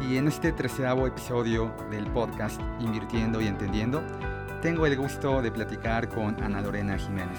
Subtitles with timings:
[0.00, 4.02] y en este treceavo episodio del podcast Invirtiendo y Entendiendo,
[4.60, 7.38] tengo el gusto de platicar con Ana Lorena Jiménez,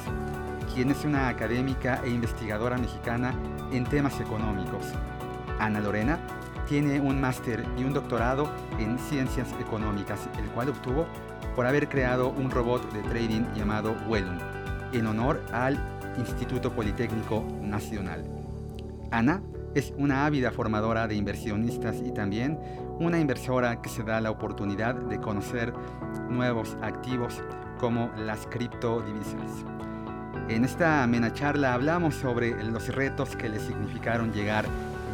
[0.74, 3.34] quien es una académica e investigadora mexicana
[3.72, 4.88] en temas económicos.
[5.60, 6.20] Ana Lorena
[6.68, 11.08] tiene un máster y un doctorado en ciencias económicas, el cual obtuvo
[11.56, 14.38] por haber creado un robot de trading llamado Wellum,
[14.94, 15.78] en honor al
[16.18, 18.26] Instituto Politécnico Nacional.
[19.12, 19.42] Ana
[19.78, 22.60] es una ávida formadora de inversionistas y también
[23.00, 25.74] una inversora que se da la oportunidad de conocer
[26.30, 27.42] nuevos activos
[27.80, 29.66] como las criptodivisas.
[30.50, 34.66] En esta amena charla hablamos sobre los retos que le significaron llegar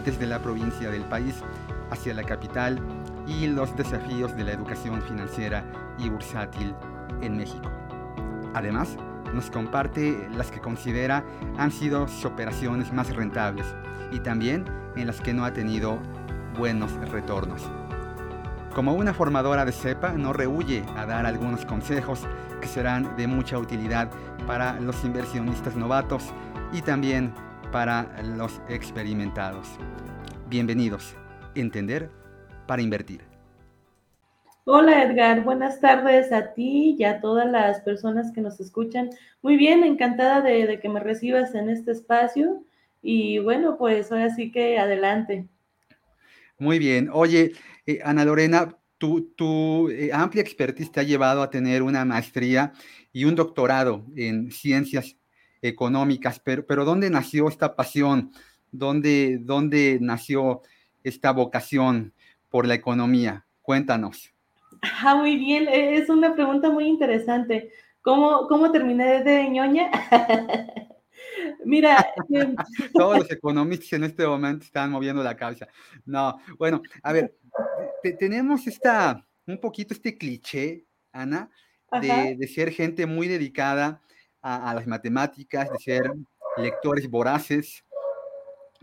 [0.05, 1.35] desde la provincia del país
[1.91, 2.79] hacia la capital
[3.27, 5.65] y los desafíos de la educación financiera
[5.97, 6.73] y bursátil
[7.21, 7.69] en México.
[8.53, 8.97] Además,
[9.33, 11.23] nos comparte las que considera
[11.57, 13.65] han sido sus operaciones más rentables
[14.11, 15.99] y también en las que no ha tenido
[16.57, 17.63] buenos retornos.
[18.73, 22.27] Como una formadora de cepa, no rehuye a dar algunos consejos
[22.59, 24.09] que serán de mucha utilidad
[24.47, 26.31] para los inversionistas novatos
[26.71, 27.33] y también
[27.71, 29.67] para los experimentados.
[30.49, 31.15] Bienvenidos.
[31.55, 32.09] Entender
[32.67, 33.32] para invertir.
[34.65, 39.09] Hola Edgar, buenas tardes a ti y a todas las personas que nos escuchan.
[39.41, 42.63] Muy bien, encantada de, que me recibas en este espacio
[43.01, 45.49] y bueno, pues ahora sí que adelante.
[46.57, 47.09] Muy bien.
[47.11, 47.51] Oye,
[47.85, 52.71] eh, Ana Lorena, tu, eh, amplia expertise te ha llevado a tener una maestría
[53.11, 55.17] y un doctorado en ciencias
[55.61, 58.31] económicas, pero, pero ¿dónde nació esta pasión?
[58.71, 60.61] ¿Dónde, ¿Dónde nació
[61.03, 62.13] esta vocación
[62.47, 63.45] por la economía?
[63.61, 64.32] Cuéntanos.
[64.83, 67.71] Ah, muy bien, e, es una pregunta muy interesante.
[68.01, 69.89] ¿Cómo, cómo terminé de ñoña?
[71.65, 72.55] Mira, em,
[72.93, 75.67] todos los economistas en este momento están moviendo la cabeza.
[76.05, 77.35] No, bueno, a ver,
[78.19, 81.49] tenemos esta, un poquito este cliché, Ana,
[82.01, 84.01] de, ser gente muy dedicada
[84.41, 86.11] a, las matemáticas, de ser
[86.57, 87.85] lectores voraces,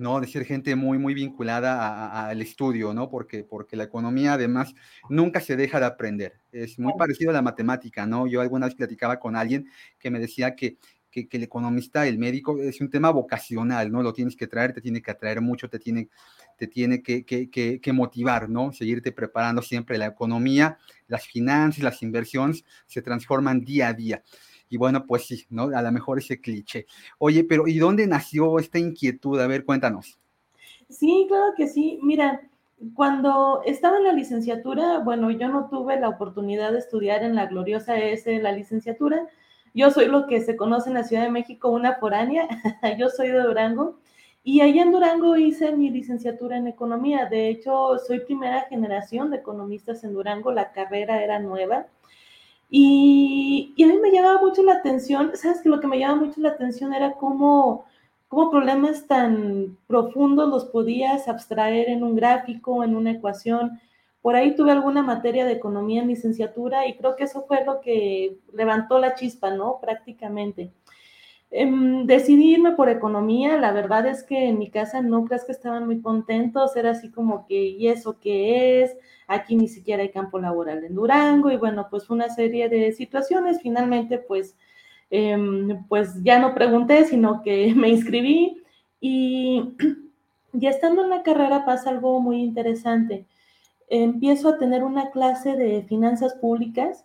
[0.01, 0.19] ¿no?
[0.21, 3.11] De ser gente muy, muy vinculada al estudio, ¿no?
[3.11, 4.75] Porque, porque la economía además
[5.09, 6.41] nunca se deja de aprender.
[6.53, 8.27] Es muy parecido a la matemática, ¿no?
[8.27, 9.69] Yo alguna vez platicaba con alguien
[9.99, 10.79] que me decía que
[11.11, 14.03] que, el economista, el médico, es un tema vocacional, ¿no?
[14.03, 16.09] Lo tienes que traer, te tiene que atraer mucho, te tiene,
[16.57, 18.73] te tiene que, que, motivar, ¿no?
[18.73, 19.99] Seguirte preparando siempre.
[19.99, 20.79] La economía,
[21.09, 24.23] las finanzas, las inversiones se transforman día a día.
[24.71, 25.65] Y bueno, pues sí, ¿no?
[25.65, 26.87] A lo mejor ese cliché.
[27.19, 29.39] Oye, pero ¿y dónde nació esta inquietud?
[29.41, 30.19] A ver, cuéntanos.
[30.89, 31.99] Sí, claro que sí.
[32.03, 32.41] Mira,
[32.95, 37.47] cuando estaba en la licenciatura, bueno, yo no tuve la oportunidad de estudiar en la
[37.47, 39.27] gloriosa S la licenciatura,
[39.75, 42.49] yo soy lo que se conoce en la Ciudad de México una foránea,
[42.99, 43.99] yo soy de Durango
[44.43, 47.27] y allá en Durango hice mi licenciatura en economía.
[47.27, 51.87] De hecho, soy primera generación de economistas en Durango, la carrera era nueva.
[52.71, 56.41] Y, a mí me llamaba mucho la atención, sabes que lo que me llamaba mucho
[56.41, 57.85] la atención era cómo,
[58.29, 63.81] cómo problemas tan profundos los podías abstraer en un gráfico, en una ecuación,
[64.23, 67.81] por ahí tuve alguna materia de economía en licenciatura y creo que eso fue lo
[67.81, 69.79] que levantó la chispa, ¿no?
[69.81, 70.71] Prácticamente.
[71.53, 75.51] Em, decidí irme por economía, la verdad es que en mi casa no crees que
[75.53, 78.97] estaban muy contentos, era así como que, ¿y eso qué es?
[79.27, 81.51] Aquí ni siquiera hay campo laboral en Durango.
[81.51, 84.57] Y bueno, pues una serie de situaciones, finalmente pues,
[85.11, 88.63] em, pues ya no pregunté, sino que me inscribí.
[89.01, 89.75] Y
[90.53, 93.27] ya estando en la carrera pasa algo muy interesante.
[93.89, 97.05] Empiezo a tener una clase de finanzas públicas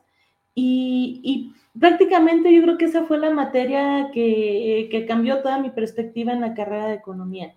[0.55, 6.41] y, prácticamente yo creo que esa fue la materia que, cambió toda mi perspectiva en
[6.41, 7.53] la carrera de economía.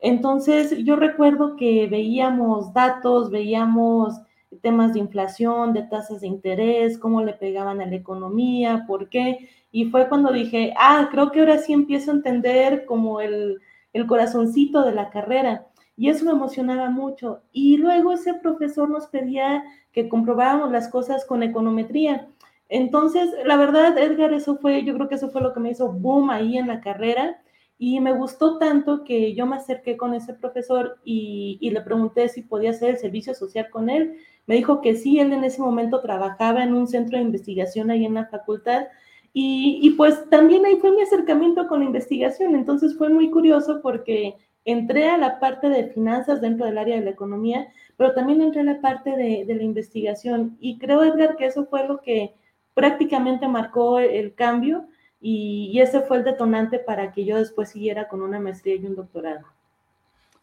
[0.00, 4.14] Entonces, yo recuerdo que veíamos datos, veíamos
[4.62, 9.48] temas de inflación, de tasas de interés, cómo le pegaban a la economía, por qué.
[9.72, 13.60] Y fue cuando dije, ah, creo que ahora sí empiezo a entender como el
[14.06, 15.66] corazoncito de la carrera.
[15.96, 17.42] Y eso me emocionaba mucho.
[17.52, 22.28] Y luego ese profesor nos pedía que comprobáramos las cosas con econometría.
[22.68, 25.92] Entonces, la verdad, Edgar, eso fue, yo creo que eso fue lo que me hizo
[25.92, 27.40] boom ahí en la carrera.
[27.78, 32.42] Y me gustó tanto que yo me acerqué con ese profesor y, le pregunté si
[32.42, 34.16] podía hacer el servicio social con él.
[34.46, 38.04] Me dijo que sí, él en ese momento trabajaba en un centro de investigación ahí
[38.04, 38.86] en la facultad.
[39.32, 42.54] Y, y pues también ahí fue mi acercamiento con la investigación.
[42.54, 47.04] Entonces fue muy curioso porque entré a la parte de finanzas dentro del área de
[47.04, 50.56] la economía, pero también entré a la parte de, de la investigación.
[50.60, 52.34] Y creo, Edgar, que eso fue lo que
[52.74, 54.86] prácticamente marcó el cambio
[55.26, 58.94] y, ese fue el detonante para que yo después siguiera con una maestría y un
[58.94, 59.46] doctorado.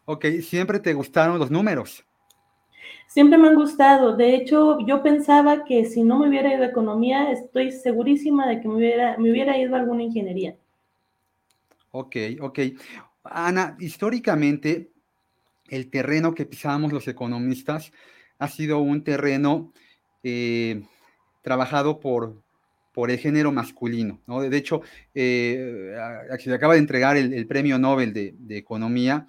[0.06, 2.04] Ok, ¿siempre te gustaron los números?
[3.06, 4.16] Siempre me han gustado.
[4.16, 8.60] De hecho, yo pensaba que si no me hubiera ido a economía, estoy segurísima de
[8.60, 10.56] que me hubiera, me hubiera ido a alguna ingeniería.
[11.92, 12.58] Ok, ok.
[13.24, 14.92] Ana, históricamente,
[15.68, 17.92] el terreno que pisamos los economistas
[18.38, 19.72] ha sido un terreno
[20.22, 20.82] eh,
[21.42, 22.42] trabajado por,
[22.92, 24.20] por el género masculino.
[24.26, 24.42] ¿no?
[24.42, 24.82] De hecho,
[25.14, 25.94] eh,
[26.38, 29.26] se acaba de entregar el, premio Nobel de, Economía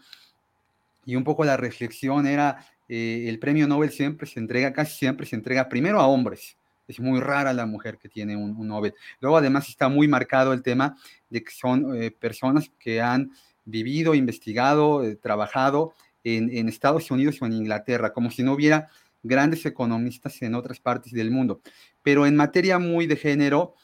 [1.05, 5.25] y un poco la reflexión era, eh, el premio Nobel siempre se entrega, casi siempre
[5.25, 6.57] se entrega primero a hombres.
[6.87, 8.93] Es muy rara la mujer que tiene un, Nobel.
[9.21, 10.97] Luego además está muy marcado el tema
[11.29, 13.31] de que son personas que han
[13.65, 15.93] vivido, investigado, trabajado
[16.23, 18.89] en, en Estados Unidos o en Inglaterra, como si no hubiera
[19.23, 21.61] grandes economistas en otras partes del mundo.
[22.01, 23.75] Pero en materia muy de género,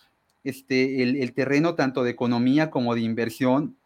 [0.43, 3.77] este, el, terreno tanto de economía como de inversión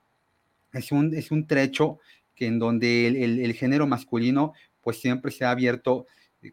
[0.71, 1.99] es un, es un trecho
[2.35, 6.07] que en donde el, género masculino pues siempre se ha abierto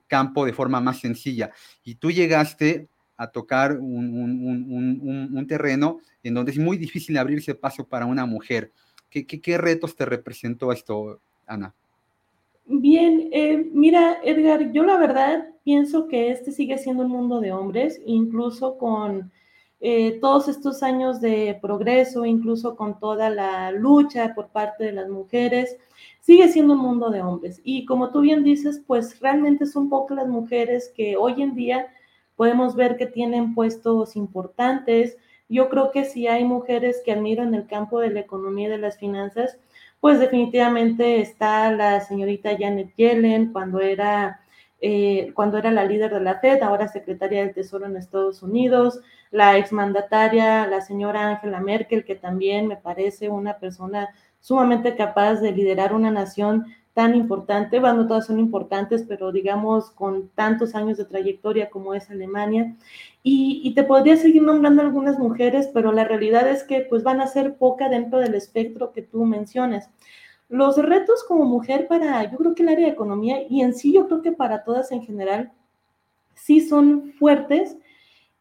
[0.07, 1.51] campo de forma más sencilla.
[1.85, 8.07] Y tú llegaste a tocar un, terreno en donde es muy difícil abrirse paso para
[8.07, 8.73] una mujer.
[9.11, 11.75] ¿Qué, retos te representó esto, Ana?
[12.67, 17.53] Bien, eh, mira, Edgar, yo la verdad pienso que este sigue siendo un mundo de
[17.53, 19.33] hombres, incluso con
[19.81, 25.09] eh, todos estos años de progreso, incluso con toda la lucha por parte de las
[25.09, 25.77] mujeres,
[26.21, 27.61] sigue siendo un mundo de hombres.
[27.65, 31.89] Y como tú bien dices, pues realmente son pocas las mujeres que hoy en día
[32.37, 35.17] podemos ver que tienen puestos importantes.
[35.51, 38.71] Yo creo que si hay mujeres que admiro en el campo de la economía y
[38.71, 39.59] de las finanzas,
[39.99, 44.41] pues definitivamente está la señorita Janet Yellen cuando era,
[44.81, 49.01] eh, cuando era la líder de la FED, ahora secretaria del Tesoro en Estados Unidos,
[49.33, 54.09] la exmandataria, la señora Angela Merkel, que también me parece una persona
[54.39, 60.29] sumamente capaz de liderar una nación tan importante, bueno, todas son importantes, pero digamos con
[60.31, 62.77] tantos años de trayectoria como es Alemania.
[63.23, 67.27] Y, te podría seguir nombrando algunas mujeres, pero la realidad es que pues van a
[67.27, 69.91] ser poca dentro del espectro que tú mencionas.
[70.49, 73.93] Los retos como mujer para, yo creo que el área de economía y en sí
[73.93, 75.53] yo creo que para todas en general,
[76.35, 77.77] sí son fuertes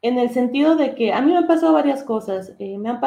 [0.01, 2.99] en el sentido de que a mí me han pasado varias cosas eh, me han,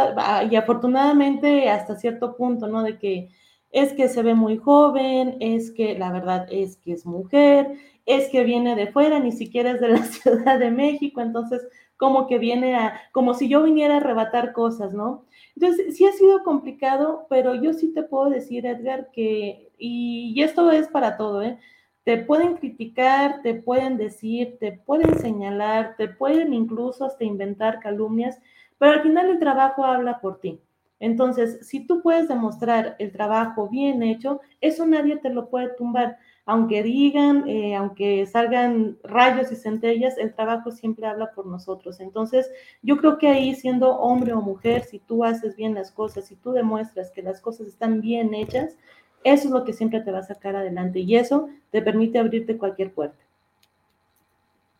[0.52, 2.82] y afortunadamente hasta cierto punto, ¿no?
[2.82, 3.30] De que
[3.72, 7.72] es que se ve muy joven, es que la verdad es que es mujer,
[8.06, 11.66] es que viene de fuera, ni siquiera es de la Ciudad de México, entonces
[11.96, 15.24] como que viene a, como si yo viniera a arrebatar cosas, ¿no?
[15.54, 20.42] Entonces, sí ha sido complicado, pero yo sí te puedo decir, Edgar, que, y, y
[20.42, 21.58] esto es para todo, ¿eh?
[22.04, 28.40] Te pueden criticar, te pueden decir, te pueden señalar, te pueden incluso hasta inventar calumnias,
[28.78, 30.60] pero al final el trabajo habla por ti.
[31.02, 36.16] Entonces, si tú puedes demostrar el trabajo bien hecho, eso nadie te lo puede tumbar.
[36.46, 41.98] Aunque digan, eh, aunque salgan rayos y centellas, el trabajo siempre habla por nosotros.
[41.98, 42.48] Entonces,
[42.82, 46.36] yo creo que ahí, siendo hombre o mujer, si tú haces bien las cosas, si
[46.36, 48.76] tú demuestras que las cosas están bien hechas,
[49.24, 52.56] eso es lo que siempre te va a sacar adelante y eso te permite abrirte
[52.56, 53.18] cualquier puerta.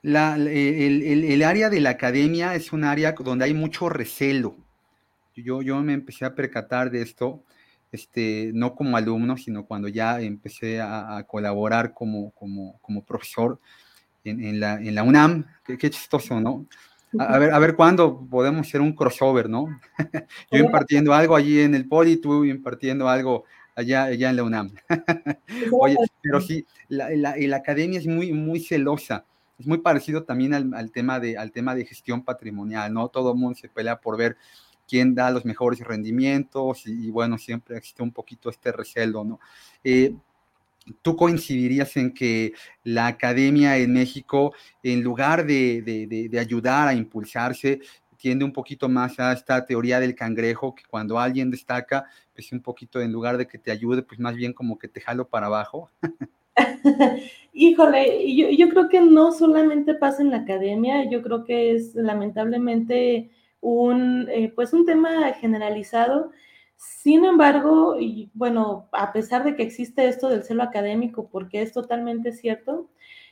[0.04, 4.54] el, área de la academia es un área donde hay mucho recelo,
[5.36, 7.44] yo, yo me empecé a percatar de esto,
[7.90, 13.60] este, no como alumno, sino cuando ya empecé a, colaborar como, como, como profesor
[14.24, 15.46] en, en, la, en, la, UNAM.
[15.64, 16.66] Qué, qué chistoso, ¿no?
[17.18, 19.66] A, ver, a ver cuándo podemos hacer un crossover, ¿no?
[20.50, 24.74] yo impartiendo algo allí en el Poli, tú impartiendo algo allá, allá en la UNAM.
[25.72, 29.26] Oye, pero sí, la, la, la, academia es muy, muy celosa.
[29.58, 33.08] Es muy parecido también al, al, tema de, al tema de gestión patrimonial, ¿no?
[33.08, 34.36] Todo el mundo se pelea por ver
[34.92, 39.40] quién da los mejores rendimientos y, bueno, siempre existe un poquito este recelo, ¿no?
[39.82, 40.14] Eh,
[41.00, 42.52] ¿Tú coincidirías en que
[42.84, 47.80] la academia en México, en lugar de, ayudar a impulsarse,
[48.18, 52.60] tiende un poquito más a esta teoría del cangrejo, que cuando alguien destaca, pues un
[52.60, 55.46] poquito en lugar de que te ayude, pues más bien como que te jalo para
[55.46, 55.88] abajo?
[57.54, 61.94] Híjole, yo, yo creo que no solamente pasa en la academia, yo creo que es
[61.94, 63.30] lamentablemente
[63.62, 66.32] un, eh, pues un tema generalizado.
[66.76, 71.72] Sin embargo, y bueno, a pesar de que existe esto del celo académico, porque es
[71.72, 72.90] totalmente cierto,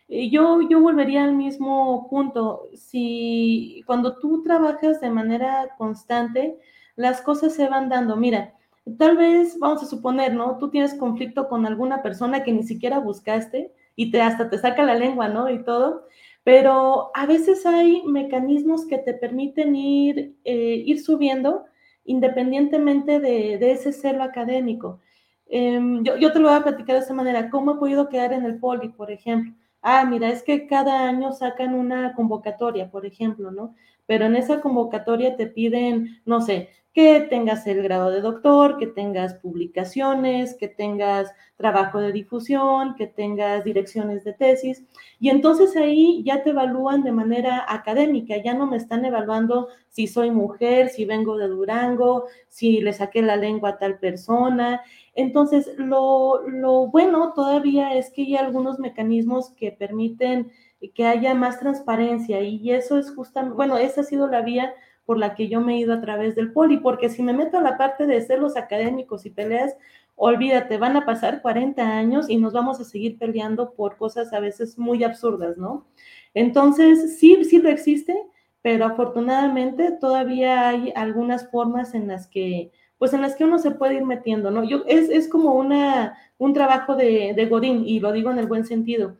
[0.09, 2.63] eh, yo, yo volvería al mismo punto.
[2.75, 6.59] Si cuando tú trabajas de manera constante,
[6.97, 8.17] las cosas se van dando.
[8.17, 8.55] Mira,
[8.99, 10.59] tal vez, vamos a suponer, ¿no?
[10.59, 14.83] Tú tienes conflicto con alguna persona que ni siquiera buscaste y te, hasta te saca
[14.85, 15.51] la lengua, ¿no?
[15.51, 16.07] Y todo.
[16.45, 21.65] Pero a veces hay mecanismos que te permiten ir, eh, ir subiendo
[22.05, 25.01] independientemente de, ese celo académico.
[25.47, 27.51] Em, yo, yo, te lo voy a platicar de esta manera.
[27.51, 29.53] ¿Cómo he podido quedar en el poli, por ejemplo?
[29.83, 33.75] Ah, mira, es que cada año sacan una convocatoria, por ejemplo, ¿no?
[34.07, 38.89] Pero en esa convocatoria te piden, no sé, que tengas el grado de doctor, que
[38.89, 44.83] tengas publicaciones, que tengas trabajo de difusión, que tengas direcciones de tesis.
[45.21, 50.09] Y entonces ahí ya te evalúan de manera académica, ya no me están evaluando si
[50.09, 54.83] soy mujer, si vengo de Durango, si le saqué la lengua a tal persona.
[55.15, 60.51] Entonces, lo, lo bueno todavía es que hay algunos mecanismos que permiten
[60.95, 64.73] que haya más transparencia y eso es justamente, bueno, esa ha sido la vía
[65.11, 67.59] por la que yo me he ido a través del poli, porque si me meto
[67.59, 69.77] a la parte de celos académicos y peleas,
[70.15, 74.39] olvídate, van a pasar 40 años y nos vamos a seguir peleando por cosas a
[74.39, 75.85] veces muy absurdas, ¿no?
[76.33, 78.15] Entonces, sí, sí lo existe,
[78.63, 83.73] pero afortunadamente todavía hay algunas formas en las que, pues en las que uno se
[83.73, 84.63] puede ir metiendo, ¿no?
[84.63, 88.47] Yo, es, es como una, un trabajo de, de Godín, y lo digo en el
[88.47, 89.17] buen sentido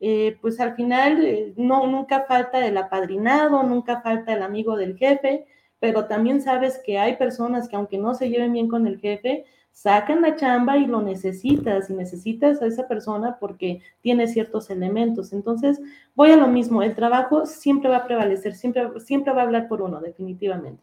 [0.00, 4.96] eh, pues al final eh, no, nunca falta el apadrinado, nunca falta el amigo del
[4.96, 5.46] jefe,
[5.78, 9.44] pero también sabes que hay personas que aunque no se lleven bien con el jefe,
[9.72, 15.32] sacan la chamba y lo necesitas y necesitas a esa persona porque tiene ciertos elementos.
[15.32, 15.80] Entonces,
[16.14, 19.68] voy a lo mismo, el trabajo siempre va a prevalecer, siempre, siempre va a hablar
[19.68, 20.82] por uno, definitivamente.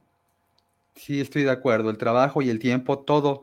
[0.95, 3.41] Sí, estoy de acuerdo, el trabajo y el tiempo, todo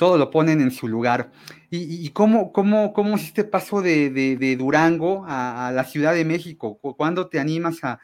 [0.00, 1.30] todo lo ponen en su lugar.
[1.70, 6.78] ¿Y, cómo, cómo, cómo es este paso de, Durango a, la Ciudad de México?
[6.96, 8.00] ¿Cuándo te animas a,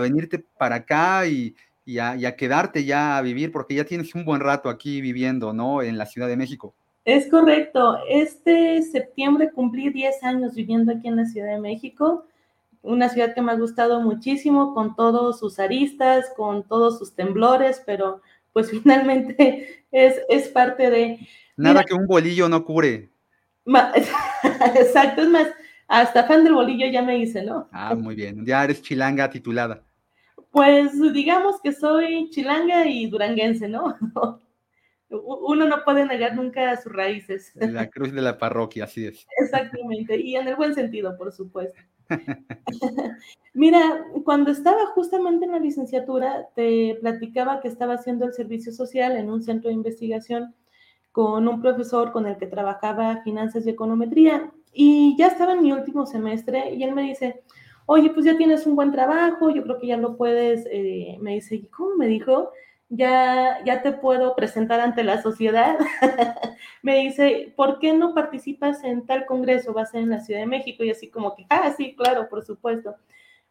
[0.00, 1.54] venirte para acá y,
[2.00, 3.52] a, quedarte ya a vivir?
[3.52, 5.82] Porque ya tienes un buen rato aquí viviendo, ¿no?
[5.82, 6.74] En la Ciudad de México.
[7.04, 7.96] Es correcto.
[8.10, 12.24] Este septiembre cumplí 10 años viviendo aquí en la Ciudad de México,
[12.82, 17.80] una ciudad que me ha gustado muchísimo, con todos sus aristas, con todos sus temblores,
[17.86, 18.20] pero
[18.56, 21.28] pues finalmente es, es parte de...
[21.58, 23.10] Nada que un bolillo no cure.
[23.66, 25.48] Exacto, es más,
[25.86, 27.68] hasta fan del bolillo ya me hice, ¿no?
[27.70, 29.84] Ah, muy bien, ya eres chilanga titulada.
[30.50, 33.94] Pues digamos que soy chilanga y duranguense, ¿no?
[35.10, 37.52] Uno no puede negar nunca sus raíces.
[37.56, 39.26] La cruz de la parroquia, así es.
[39.36, 41.78] Exactamente, y en el buen sentido, por supuesto.
[43.54, 49.16] Mira, cuando estaba justamente en la licenciatura, te platicaba que estaba haciendo el servicio social
[49.16, 50.54] en un centro de investigación
[51.10, 54.52] con un profesor con el que trabajaba finanzas y econometría.
[54.72, 57.42] Y ya estaba en mi último semestre y él me dice,
[57.86, 61.34] oye, pues ya tienes un buen trabajo, yo creo que ya lo puedes, eh, me
[61.34, 62.50] dice, ¿cómo me dijo?
[62.88, 65.78] Ya, ya te puedo presentar ante la sociedad.
[66.82, 69.74] me dice, ¿por qué no participas en tal congreso?
[69.74, 70.84] Va a ser en la Ciudad de México.
[70.84, 72.94] Y así como que, ah, sí, claro, por supuesto.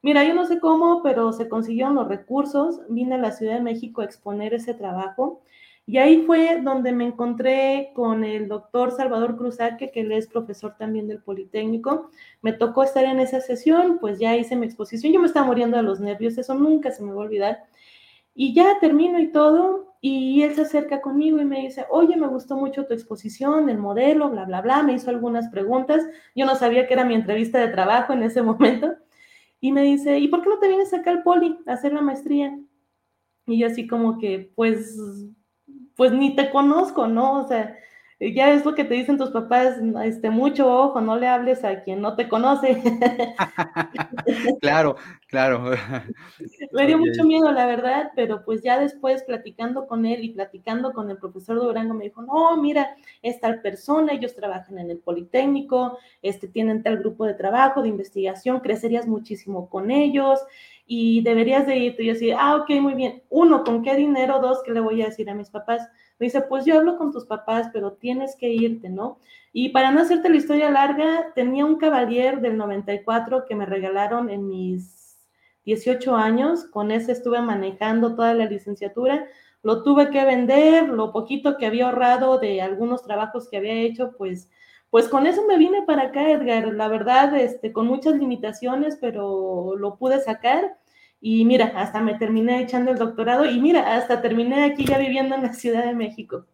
[0.02, 2.82] Mira, yo no sé cómo, pero se consiguieron los recursos.
[2.90, 5.42] Vine a la Ciudad de México a exponer ese trabajo.
[5.88, 10.76] Y ahí fue donde me encontré con el doctor Salvador Cruzaque, que él es profesor
[10.80, 12.10] también del Politécnico.
[12.42, 15.14] Me tocó estar en esa sesión, pues ya hice mi exposición.
[15.14, 17.66] Yo me estaba muriendo de los nervios, eso nunca se me va a olvidar.
[18.36, 22.28] Y ya termino y todo, y él se acerca conmigo y me dice, oye, me
[22.28, 26.56] gustó mucho tu exposición, el modelo, bla, bla, bla, me hizo algunas preguntas, yo no
[26.56, 28.94] sabía que era mi entrevista de trabajo en ese momento,
[29.60, 32.02] y me dice, ¿y por qué no te vienes acá al poli a hacer la
[32.02, 32.60] maestría?
[33.48, 34.96] Y yo así como que, pues,
[35.96, 37.42] pues ni te conozco, ¿no?
[37.44, 37.76] O sea,
[38.20, 41.84] ya es lo que te dicen tus papás, este, mucho ojo, no le hables a
[41.84, 42.82] quien no te conoce.
[44.62, 44.96] claro,
[45.28, 45.72] claro.
[46.72, 50.94] Me dio mucho miedo, la verdad, pero pues ya después platicando con él y platicando
[50.94, 55.00] con el profesor Durango, me dijo, no, mira, es tal persona, ellos trabajan en el
[55.00, 60.40] Politécnico, este, tienen tal grupo de trabajo, de investigación, crecerías muchísimo con ellos
[60.88, 62.04] y deberías de irte.
[62.04, 63.24] Y yo así, ah, ok, muy bien.
[63.30, 64.40] Uno, ¿con qué dinero?
[64.40, 65.90] Dos, ¿qué le voy a decir a mis papás?
[66.20, 69.20] Me dice, pues yo hablo con tus papás, pero tienes que irte, ¿no?
[69.52, 74.30] Y para no hacerte la historia larga, tenía un caballero del 94 que me regalaron
[74.30, 75.20] en mis
[75.66, 79.28] 18 años, con ese estuve manejando toda la licenciatura,
[79.64, 84.14] lo tuve que vender, lo poquito que había ahorrado de algunos trabajos que había hecho,
[84.18, 84.50] pues,
[84.92, 89.76] pues con eso me vine para acá, Edgar, la verdad, este, con muchas limitaciones, pero
[89.76, 90.78] lo pude sacar
[91.22, 95.36] y mira, hasta me terminé echando el doctorado y mira, hasta terminé aquí ya viviendo
[95.36, 96.46] en la Ciudad de México.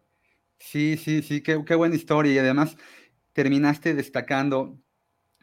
[0.58, 2.76] Sí, sí, sí, qué, qué buena historia y además
[3.32, 4.78] terminaste destacando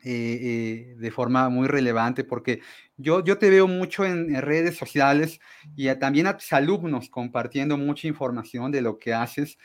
[0.03, 2.61] eh, eh, de forma muy relevante, porque
[2.95, 5.41] yo, yo te veo mucho en, redes sociales
[5.75, 9.57] y también a tus alumnos compartiendo mucha información de lo que haces,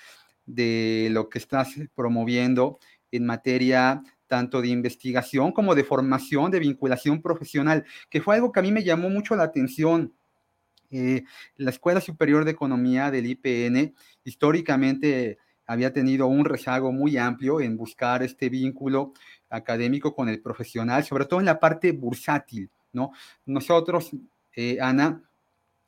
[0.45, 2.81] de lo que estás promoviendo
[3.13, 4.03] en materia
[4.35, 8.73] tanto de investigación como de formación, de vinculación profesional, que fue algo que a mí
[8.73, 10.13] me llamó mucho la atención.
[10.91, 11.23] Eh,
[11.57, 15.39] la Escuela Superior de Economía del IPN históricamente
[15.69, 19.13] había tenido un rezago muy amplio en buscar este vínculo
[19.51, 23.13] académico con el profesional, sobre todo en la parte bursátil, ¿no?
[23.47, 24.11] Nosotros,
[24.57, 25.23] eh, Ana,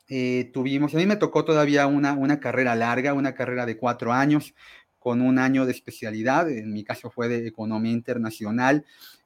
[0.07, 4.13] eh, tuvimos, a mí me tocó todavía una, una carrera larga, una carrera de cuatro
[4.13, 4.53] años,
[4.99, 8.85] con un año de especialidad, en mi caso fue de economía internacional,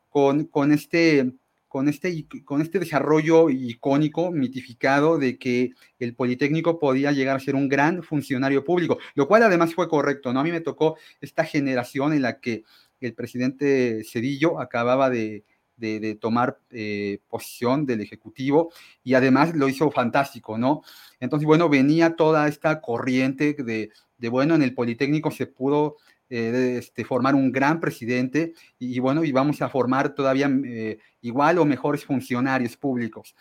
[0.10, 1.34] con, con este
[1.72, 7.56] con este, con este desarrollo icónico, mitificado, de que el Politécnico podía llegar a ser
[7.56, 10.42] un gran funcionario público, lo cual además fue correcto, ¿no?
[10.42, 12.66] A mí me tocó esta generación en la que
[13.00, 15.46] el presidente Cedillo acababa de,
[15.82, 18.72] de, tomar eh, posición del Ejecutivo
[19.04, 20.84] y además lo hizo fantástico, ¿no?
[21.20, 25.98] Entonces, bueno, venía toda esta corriente de, de bueno, en el Politécnico se pudo
[26.34, 31.58] eh, este, formar un gran presidente y, bueno, y vamos a formar todavía eh, igual
[31.58, 33.36] o mejores funcionarios públicos.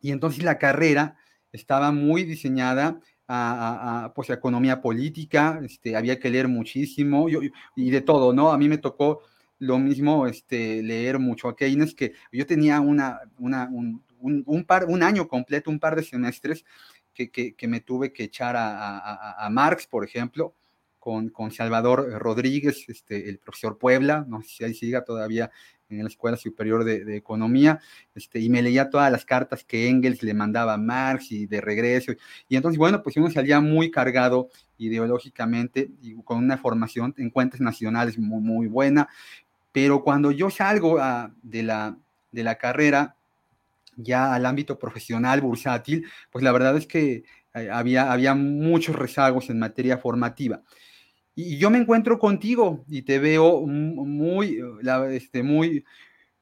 [0.00, 1.16] Y entonces la carrera
[1.50, 7.26] estaba muy diseñada a, pues, economía política, este, había que leer muchísimo
[7.74, 8.52] y, de todo, ¿no?
[8.52, 9.22] A mí me tocó
[9.58, 13.68] lo mismo este, leer mucho a Keynes, que yo tenía una, una
[14.20, 16.64] un, par, un año completo, un par de semestres
[17.14, 20.54] que, que, me tuve que echar a, a Marx, por ejemplo,
[21.32, 25.52] con, Salvador Rodríguez, este, el profesor Puebla, no sé si ahí siga todavía
[25.88, 27.78] en la Escuela Superior de, Economía,
[28.16, 31.60] este, y me leía todas las cartas que Engels le mandaba a Marx y de
[31.60, 32.12] regreso.
[32.48, 34.48] Y entonces, bueno, pues uno salía muy cargado
[34.78, 39.08] ideológicamente y con una formación en cuentas nacionales muy, muy buena.
[39.76, 40.98] Pero cuando yo salgo
[41.42, 41.98] de, la,
[42.32, 43.14] de la carrera
[43.94, 49.50] ya al ámbito profesional, bursátil, pues la verdad es que eh, había, había muchos rezagos
[49.50, 50.62] en materia formativa.
[51.34, 54.62] Y yo me encuentro contigo y te veo muy,
[55.10, 55.84] este, muy,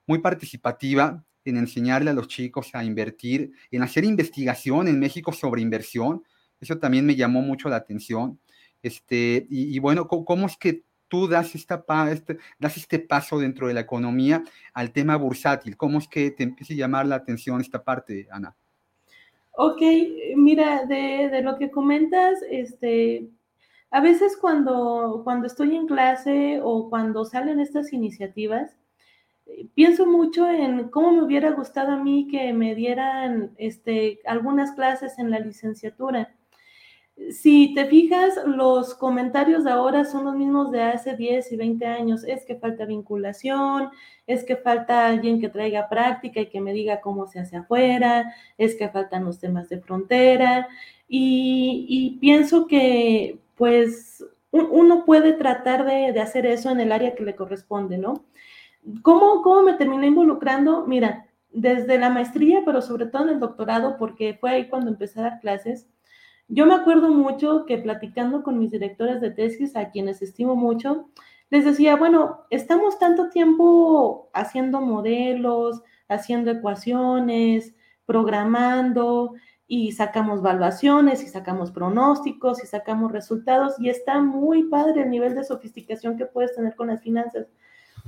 [0.07, 5.61] muy participativa en enseñarle a los chicos a invertir, en hacer investigación en México sobre
[5.61, 6.23] inversión.
[6.61, 8.38] Eso también me llamó mucho la atención.
[8.81, 13.74] Este, y, bueno, ¿cómo, es que tú das, esta, este, das este paso dentro de
[13.74, 15.77] la economía al tema bursátil?
[15.77, 18.57] ¿Cómo es que te empieza a llamar la atención esta parte, Ana?
[19.53, 19.81] Ok,
[20.35, 23.29] mira, de, de lo que comentas, este,
[23.92, 28.77] a veces cuando, cuando estoy en clase o cuando salen estas iniciativas,
[29.46, 34.72] eh, pienso mucho en cómo me hubiera gustado a mí que me dieran este, algunas
[34.72, 36.35] clases en la licenciatura.
[37.31, 41.87] Si te fijas, los comentarios de ahora son los mismos de hace 10 y 20
[41.87, 42.24] años.
[42.24, 43.90] Es que falta vinculación,
[44.27, 48.35] es que falta alguien que traiga práctica y que me diga cómo se hace afuera,
[48.59, 50.68] es que faltan los temas de frontera.
[51.09, 57.37] Y, pienso que pues uno puede tratar de, hacer eso en el área que le
[57.37, 58.24] corresponde, ¿no?
[59.03, 60.87] ¿Cómo, ¿Cómo me terminé involucrando?
[60.87, 65.20] Mira, desde la maestría, pero sobre todo en el doctorado, porque fue ahí cuando empecé
[65.20, 65.88] a dar clases,
[66.48, 71.09] yo me acuerdo mucho que platicando con mis directores de tesis, a quienes estimo mucho,
[71.50, 77.74] les decía, bueno, estamos tanto tiempo haciendo modelos, haciendo ecuaciones,
[78.07, 79.35] programando,
[79.66, 85.35] y sacamos valuaciones y sacamos pronósticos y sacamos resultados y está muy padre el nivel
[85.35, 87.46] de sofisticación que puedes tener con las finanzas.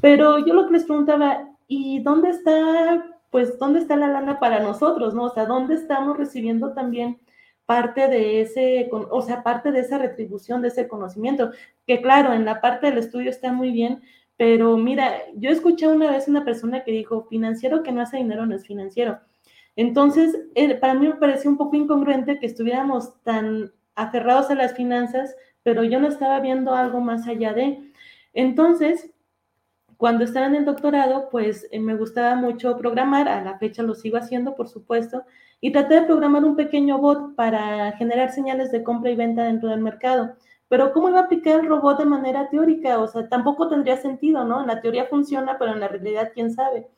[0.01, 4.61] Pero yo lo que les preguntaba, ¿y dónde está, pues, dónde está la lana para
[4.61, 5.25] nosotros, no?
[5.25, 7.18] O sea, ¿dónde estamos recibiendo también
[7.66, 11.50] parte de ese, o sea, parte de esa retribución, de ese conocimiento?
[11.87, 14.02] Que claro, en la parte del estudio está muy bien,
[14.37, 18.46] pero mira, yo escuché una vez una persona que dijo, financiero que no hace dinero
[18.46, 19.20] no es financiero.
[19.76, 24.74] Entonces, eh, para mí me pareció un poco incongruente que estuviéramos tan aferrados a las
[24.74, 27.92] finanzas, pero yo no estaba viendo algo más allá de.
[28.33, 29.11] Entonces,
[29.96, 33.94] cuando estaba en el doctorado, pues eh, me gustaba mucho programar, a la fecha lo
[33.94, 35.24] sigo haciendo, por supuesto,
[35.61, 39.71] y traté de programar un pequeño bot para generar señales de compra y venta dentro
[39.71, 40.37] del mercado.
[40.69, 42.99] Pero ¿cómo iba a aplicar el robot de manera teórica?
[42.99, 44.61] O sea, tampoco tendría sentido, ¿no?
[44.61, 46.88] En la teoría funciona, pero en la realidad, ¿quién sabe?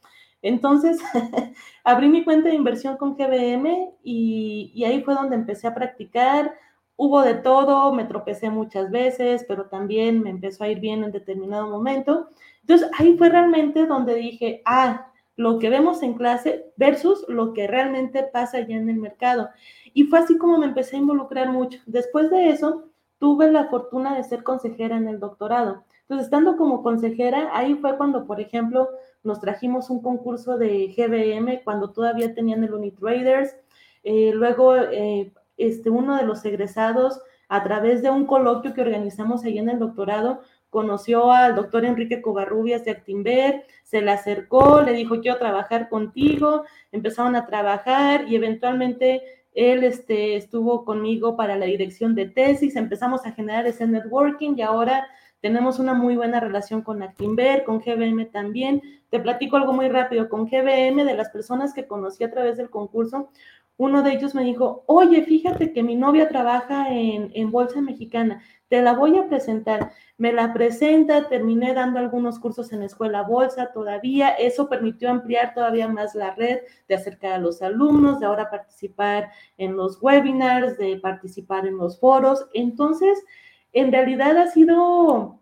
[0.42, 1.00] Entonces,
[1.84, 6.54] abrí mi cuenta de inversión con GBM y, ahí fue donde empecé a practicar.
[6.96, 11.12] Hubo de todo, me tropecé muchas veces, pero también me empezó a ir bien en
[11.12, 12.28] determinado momento.
[12.62, 17.68] Entonces, ahí fue realmente donde dije, ah, lo que vemos en clase versus lo que
[17.68, 19.50] realmente pasa ya en el mercado.
[19.94, 21.78] Y fue así como me empecé a involucrar mucho.
[21.86, 25.84] Después de eso, tuve la fortuna de ser consejera en el doctorado.
[26.02, 28.88] Entonces, estando como consejera, ahí fue cuando, por ejemplo,
[29.22, 33.54] nos trajimos un concurso de GBM cuando todavía tenían el Unitraders.
[34.02, 39.44] Eh, luego, eh, este, uno de los egresados, a través de un coloquio que organizamos
[39.44, 44.92] ahí en el doctorado, conoció al doctor Enrique Covarrubias de Actimber, se le acercó, le
[44.92, 49.22] dijo, quiero trabajar contigo, empezaron a trabajar y eventualmente
[49.54, 54.62] él este, estuvo conmigo para la dirección de tesis, empezamos a generar ese networking y
[54.62, 55.08] ahora
[55.40, 58.82] tenemos una muy buena relación con Actimber, con GBM también.
[59.10, 62.70] Te platico algo muy rápido, con GBM, de las personas que conocí a través del
[62.70, 63.30] concurso,
[63.78, 68.42] uno de ellos me dijo, oye, fíjate que mi novia trabaja en, en, Bolsa Mexicana,
[68.68, 69.92] te la voy a presentar.
[70.16, 75.54] Me la presenta, terminé dando algunos cursos en la escuela Bolsa todavía, eso permitió ampliar
[75.54, 80.76] todavía más la red, de acercar a los alumnos, de ahora participar en los webinars,
[80.76, 82.48] de participar en los foros.
[82.54, 83.24] Entonces,
[83.72, 85.40] en realidad ha sido,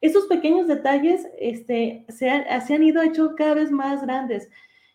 [0.00, 4.48] esos pequeños detalles este, se, se han ido hecho cada vez más grandes.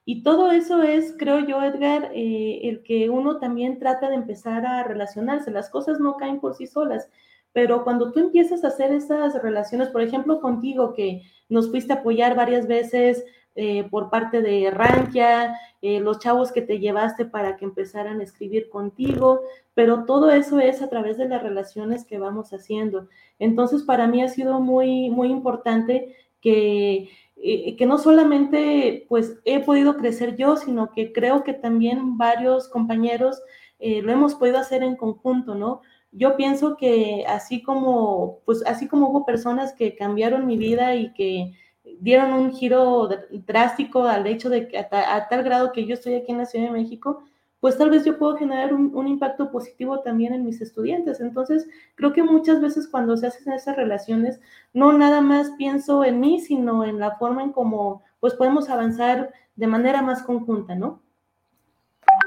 [0.05, 4.65] Y todo eso es, creo yo, Edgar, eh, el que uno también trata de empezar
[4.65, 5.51] a relacionarse.
[5.51, 7.09] Las cosas no caen por sí solas,
[7.53, 11.97] pero cuando tú empiezas a hacer esas relaciones, por ejemplo, contigo, que nos fuiste a
[11.97, 13.23] apoyar varias veces
[13.55, 18.23] eh, por parte de Rankia, eh, los chavos que te llevaste para que empezaran a
[18.23, 19.41] escribir contigo,
[19.73, 23.09] pero todo eso es a través de las relaciones que vamos haciendo.
[23.39, 27.09] Entonces, para mí ha sido muy, muy importante que
[27.43, 32.69] eh, que no solamente pues he podido crecer yo, sino que creo que también varios
[32.69, 33.41] compañeros
[33.79, 35.81] lo hemos podido hacer en conjunto, ¿no?
[36.11, 41.13] Yo pienso que así como, pues así como hubo personas que cambiaron mi vida y
[41.13, 41.53] que
[42.01, 43.07] dieron un giro
[43.45, 46.65] drástico al hecho de que a tal grado que yo estoy aquí en la Ciudad
[46.65, 47.23] de México,
[47.59, 51.21] pues tal vez yo puedo generar un, impacto positivo también en mis estudiantes.
[51.21, 54.41] Entonces, creo que muchas veces cuando se hacen esas relaciones,
[54.73, 59.31] no nada más pienso en mí, sino en la forma en cómo pues podemos avanzar
[59.55, 61.03] de manera más conjunta, ¿no?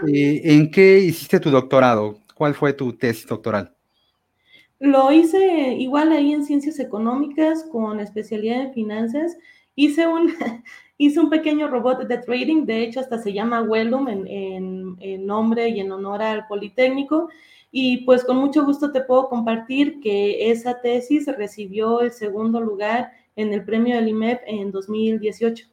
[0.07, 2.17] ¿En qué hiciste tu doctorado?
[2.37, 3.75] ¿Cuál fue tu tesis doctoral?
[4.79, 9.37] Lo hice igual ahí en ciencias económicas con especialidad en finanzas.
[9.75, 10.33] Hice un,
[10.97, 15.81] Hice un pequeño robot de trading, de hecho hasta se llama Wellum en, nombre y
[15.81, 17.29] en honor al Politécnico.
[17.73, 23.11] Y pues con mucho gusto te puedo compartir que esa tesis recibió el segundo lugar
[23.35, 25.67] en el premio del IMEP en 2018.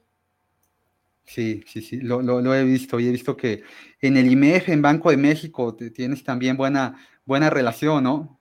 [1.24, 3.62] Sí, sí, sí, lo, lo, he visto y he visto que
[4.02, 8.41] en el IMEF, en Banco de México, tienes también buena, buena relación, ¿no?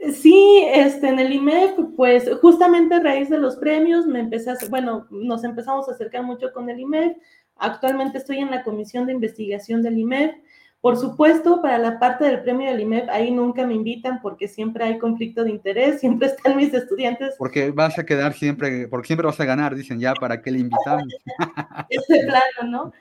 [0.00, 4.56] Sí, este, en el IMEF, pues justamente a raíz de los premios, me empecé a,
[4.70, 7.16] bueno, nos empezamos a acercar mucho con el IMEF.
[7.56, 10.36] Actualmente estoy en la comisión de investigación del IMEF.
[10.80, 14.84] Por supuesto, para la parte del premio del IMEF, ahí nunca me invitan porque siempre
[14.84, 17.34] hay conflicto de interés, siempre están mis estudiantes.
[17.36, 20.60] Porque vas a quedar siempre, porque siempre vas a ganar, dicen ya, ¿para qué le
[20.60, 21.06] invitamos?
[21.90, 22.92] Este plano, ¿no?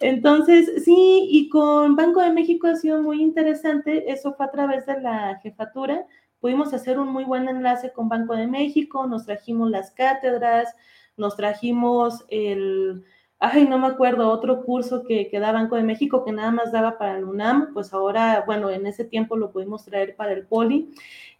[0.00, 4.86] Entonces, sí, y con Banco de México ha sido muy interesante, eso fue a través
[4.86, 6.06] de la jefatura,
[6.40, 10.74] pudimos hacer un muy buen enlace con Banco de México, nos trajimos las cátedras,
[11.16, 13.04] nos trajimos el,
[13.40, 16.72] ay, no me acuerdo, otro curso que, que da Banco de México que nada más
[16.72, 20.46] daba para el UNAM, pues ahora, bueno, en ese tiempo lo pudimos traer para el
[20.46, 20.90] Poli.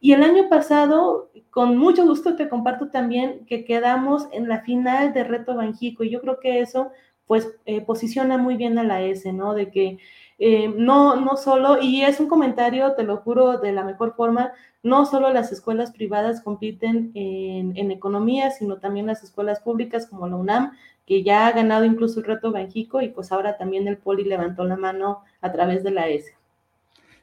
[0.00, 5.12] Y el año pasado, con mucho gusto te comparto también que quedamos en la final
[5.12, 6.90] de Reto Banjico y yo creo que eso
[7.26, 9.54] pues eh, posiciona muy bien a la S, ¿no?
[9.54, 9.98] De que
[10.40, 14.52] eh, no, no solo, y es un comentario, te lo juro, de la mejor forma,
[14.84, 20.36] no solo las escuelas privadas compiten en, economía, sino también las escuelas públicas como la
[20.36, 20.72] UNAM,
[21.06, 24.64] que ya ha ganado incluso el reto Banjico y pues ahora también el Poli levantó
[24.64, 26.32] la mano a través de la S.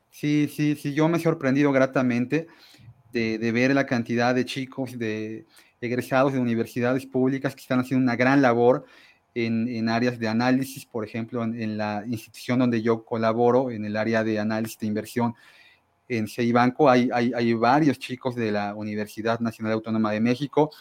[0.10, 2.48] Sí, sí, sí, yo me he sorprendido gratamente
[3.14, 5.46] de, de ver la cantidad de chicos, de
[5.80, 8.86] egresados de universidades públicas que están haciendo una gran labor
[9.36, 13.86] en, en, áreas de análisis, por ejemplo, en, en, la institución donde yo colaboro, en
[13.86, 15.36] el área de análisis de inversión
[16.08, 20.72] en Ceibanco hay, hay, hay, varios chicos de la Universidad Nacional Autónoma de México,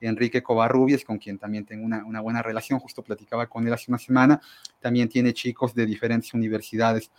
[0.00, 3.90] Enrique Covarrubias, con quien también tengo una, una, buena relación, justo platicaba con él hace
[3.90, 4.40] una semana,
[4.80, 7.10] también tiene chicos de diferentes universidades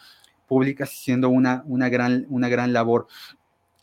[0.47, 3.07] públicas haciendo una, una, gran, una gran labor.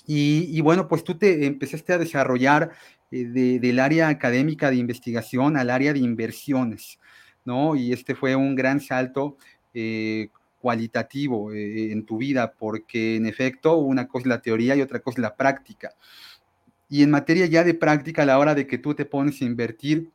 [0.07, 2.73] Y, y bueno, pues tú te empezaste a desarrollar
[3.11, 6.99] de, del área académica de investigación al área de inversiones,
[7.45, 7.77] ¿no?
[7.77, 9.37] Y este fue un gran salto
[9.75, 10.29] eh,
[10.61, 15.01] cualitativo eh, en tu vida, porque en efecto una cosa es la teoría y otra
[15.01, 15.95] cosa es la práctica.
[16.89, 19.45] Y en materia ya de práctica, a la hora de que tú te pones a
[19.45, 20.11] invertir,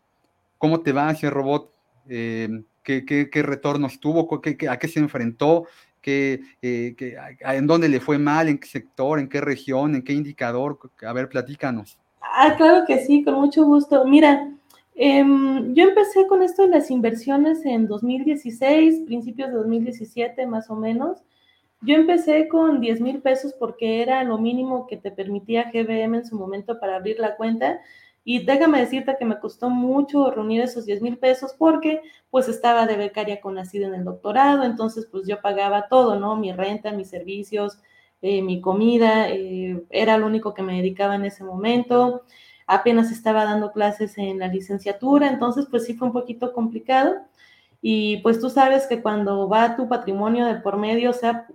[0.58, 1.71] ¿cómo te va ese robot?
[2.10, 4.41] Eh, ¿qué, qué, qué, retornos tuvo?
[4.41, 5.67] ¿Qué, ¿A qué se enfrentó?
[6.06, 6.95] eh,
[7.39, 10.77] en dónde le fue mal, en qué sector, en qué región, en qué indicador.
[11.06, 11.97] A ver, platícanos.
[12.23, 14.05] Ah, claro que sí, con mucho gusto.
[14.05, 14.49] Mira,
[14.95, 20.75] em, yo empecé con esto de las inversiones en 2016, principios de 2017 más o
[20.75, 21.21] menos.
[21.81, 26.25] Yo empecé con 10 mil pesos porque era lo mínimo que te permitía GBM en
[26.25, 27.81] su momento para abrir la cuenta.
[28.25, 32.88] Y déjame decirte que me costó mucho reunir esos 10 mil pesos porque pues estaba
[32.88, 36.38] de becaria con nacido en el doctorado, entonces pues yo pagaba todo, ¿no?
[36.38, 37.79] Mi renta, mis servicios,
[38.23, 42.23] eh, mi comida, eh, era lo único que me dedicaba en ese momento.
[42.67, 47.15] Apenas estaba dando clases en la licenciatura, entonces pues sí fue un poquito complicado.
[47.81, 51.47] Y pues tú sabes que cuando va tu patrimonio de por medio, sea,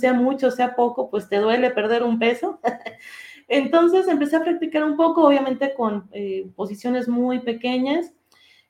[0.00, 2.58] sea mucho, sea poco, pues te duele perder un peso.
[3.48, 8.14] Entonces empecé a practicar un poco, obviamente con eh, posiciones muy pequeñas.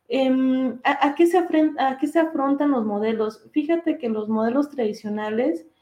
[0.08, 1.38] Em, ¿a, qué se
[1.78, 3.48] ¿A qué se afrontan los modelos?
[3.52, 5.73] Fíjate que los modelos tradicionales eh,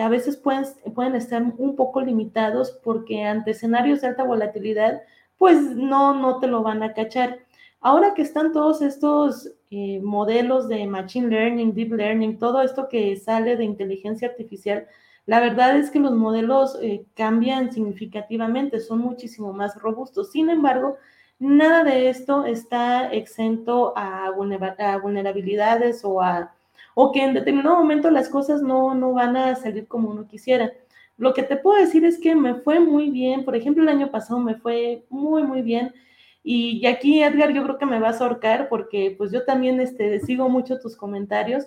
[0.00, 5.02] a veces pueden, pueden estar un poco limitados porque ante escenarios de alta volatilidad,
[5.38, 7.40] pues no, no te lo van a cachar.
[7.80, 13.14] Ahora que están todos estos eh, modelos de Machine Learning, Deep Learning, todo esto que
[13.16, 14.86] sale de inteligencia artificial,
[15.26, 20.30] la verdad es que los modelos eh, cambian significativamente, son muchísimo más robustos.
[20.32, 20.96] Sin embargo,
[21.38, 26.54] nada de esto está exento a, vulnerabilidades o a
[26.94, 30.72] o que en determinado momento las cosas no, no van a salir como uno quisiera.
[31.16, 34.10] Lo que te puedo decir es que me fue muy bien, por ejemplo, el año
[34.10, 35.92] pasado me fue muy, muy bien.
[36.42, 40.20] Y, aquí, Edgar, yo creo que me vas a ahorcar porque pues yo también este,
[40.20, 41.66] sigo mucho tus comentarios.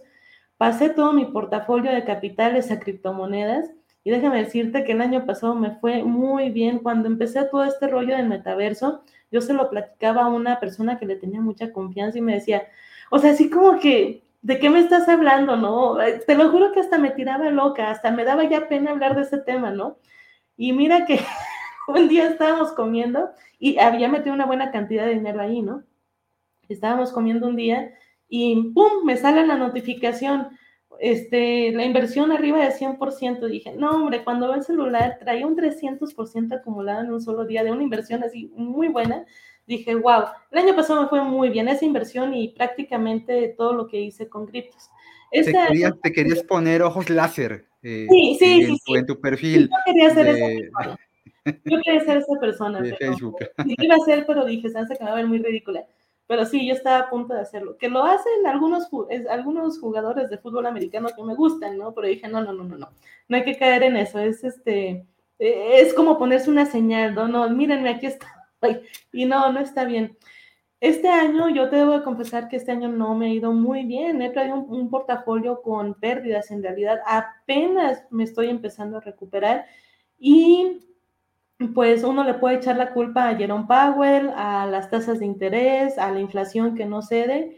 [0.58, 3.72] Pasé todo mi portafolio de capitales a criptomonedas
[4.04, 6.80] y déjame decirte que el año pasado me fue muy bien.
[6.80, 11.06] Cuando empecé todo este rollo del metaverso, yo se lo platicaba a una persona que
[11.06, 12.68] le tenía mucha confianza y me decía,
[13.10, 16.02] o sea, así como que ¿de qué me estás hablando, no?
[16.02, 19.14] Eh, te lo juro que hasta me tiraba loca, hasta me daba ya pena hablar
[19.14, 19.98] de ese tema, ¿no?
[20.56, 21.20] Y mira que
[21.90, 23.30] un día estábamos comiendo
[23.60, 25.84] y había metido una buena cantidad de dinero ahí, ¿no?
[26.70, 27.94] Estábamos comiendo un día
[28.30, 29.04] y ¡pum!
[29.04, 30.48] me sale la notificación,
[31.02, 33.48] este, la inversión arriba de 100%.
[33.48, 37.66] Dije, no, hombre, cuando veo el celular traía un 300% acumulado en un solo día
[37.66, 39.26] de una inversión así muy buena
[39.68, 43.88] dije, wow, el año pasado me fue muy bien esa inversión y prácticamente todo lo
[43.88, 44.90] que hice con criptos.
[45.32, 45.42] Te
[46.14, 49.70] querías, poner ojos láser eh, sí, sí, en, sí, tu perfil.
[49.70, 51.00] Yo quería ser esa persona.
[51.46, 52.82] Yo quería ser esa persona.
[52.82, 53.36] De Facebook.
[53.66, 55.86] iba a ser, pero dije, se que me va a ver muy ridícula.
[56.28, 57.78] Pero sí, yo estaba a punto de hacerlo.
[57.78, 58.90] Que lo hacen algunos,
[59.30, 61.94] algunos jugadores de fútbol americano que me gustan, ¿no?
[61.94, 62.90] Pero dije, no, no, no, no, no.
[63.30, 64.20] No hay que caer en eso.
[64.20, 65.06] Es este,
[65.40, 67.30] e, es como ponerse una señal, ¿no?
[67.30, 68.37] No, mírenme, aquí está
[69.12, 70.18] y no, no está bien.
[70.80, 74.22] Este año, yo te debo confesar que este año no me ha ido muy bien.
[74.22, 76.52] He traído un, portafolio con pérdidas.
[76.52, 79.66] En realidad, apenas me estoy empezando a recuperar.
[80.20, 80.84] Y
[81.74, 85.98] pues uno le puede echar la culpa a Jerome Powell, a las tasas de interés,
[85.98, 87.58] a la inflación que no cede.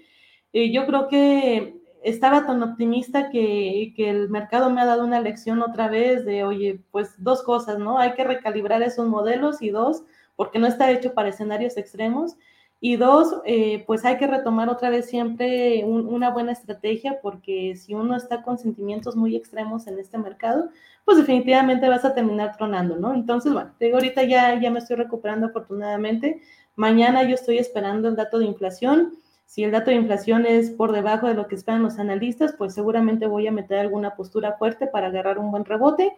[0.54, 5.20] Y yo creo que estaba tan optimista que, que, el mercado me ha dado una
[5.20, 8.00] lección otra vez de, oye, pues dos cosas, ¿no?
[8.00, 10.04] Hay que recalibrar esos modelos y dos,
[10.40, 12.38] porque no está hecho para escenarios extremos.
[12.80, 17.94] Y dos, eh, pues hay que retomar otra vez siempre una buena estrategia, porque si
[17.94, 20.70] uno está con sentimientos muy extremos en este mercado,
[21.04, 23.14] pues definitivamente vas a terminar tronando, ¿no?
[23.14, 26.42] Entonces, bueno, digo, ahorita ya, ya me estoy recuperando afortunadamente.
[26.78, 29.16] Mañana yo estoy esperando el dato de inflación.
[29.46, 32.74] Si el dato de inflación es por debajo de lo que esperan los analistas, pues
[32.74, 36.14] seguramente voy a meter alguna postura fuerte para agarrar un buen rebote.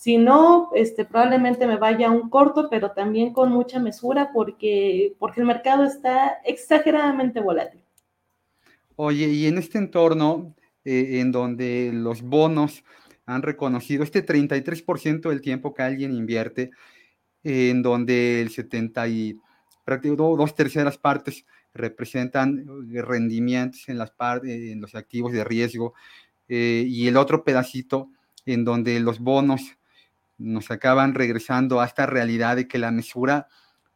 [0.00, 5.14] Si no, este, probablemente me vaya a un corto, pero también con mucha mesura porque,
[5.18, 7.82] porque el mercado está exageradamente volátil.
[8.96, 10.54] Oye, y en este entorno
[10.86, 12.82] eh, en donde los bonos
[13.26, 16.70] han reconocido este 33% del tiempo que alguien invierte,
[17.44, 19.38] en donde el 70 y
[19.84, 25.92] prácticamente dos terceras partes representan rendimientos en, las en los activos de riesgo
[26.48, 28.08] eh, y el otro pedacito
[28.46, 29.76] en donde los bonos
[30.40, 33.46] nos acaban regresando a esta realidad de que la mesura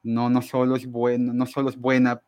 [0.02, 2.22] no, no, solo, es bueno, no solo es buena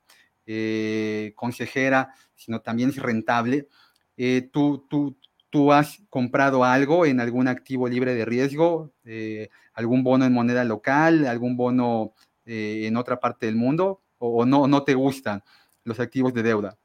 [0.46, 3.68] eh, consejera, sino también es rentable.
[4.16, 5.16] Eh, ¿tú, tú,
[5.50, 8.92] ¿Tú has comprado algo en algún activo libre de riesgo?
[9.04, 11.26] Eh, ¿Algún bono en moneda local?
[11.26, 12.14] ¿Algún bono
[12.46, 14.02] en otra parte del mundo?
[14.18, 15.42] ¿O, o no, no te gustan
[15.84, 16.78] los activos de deuda?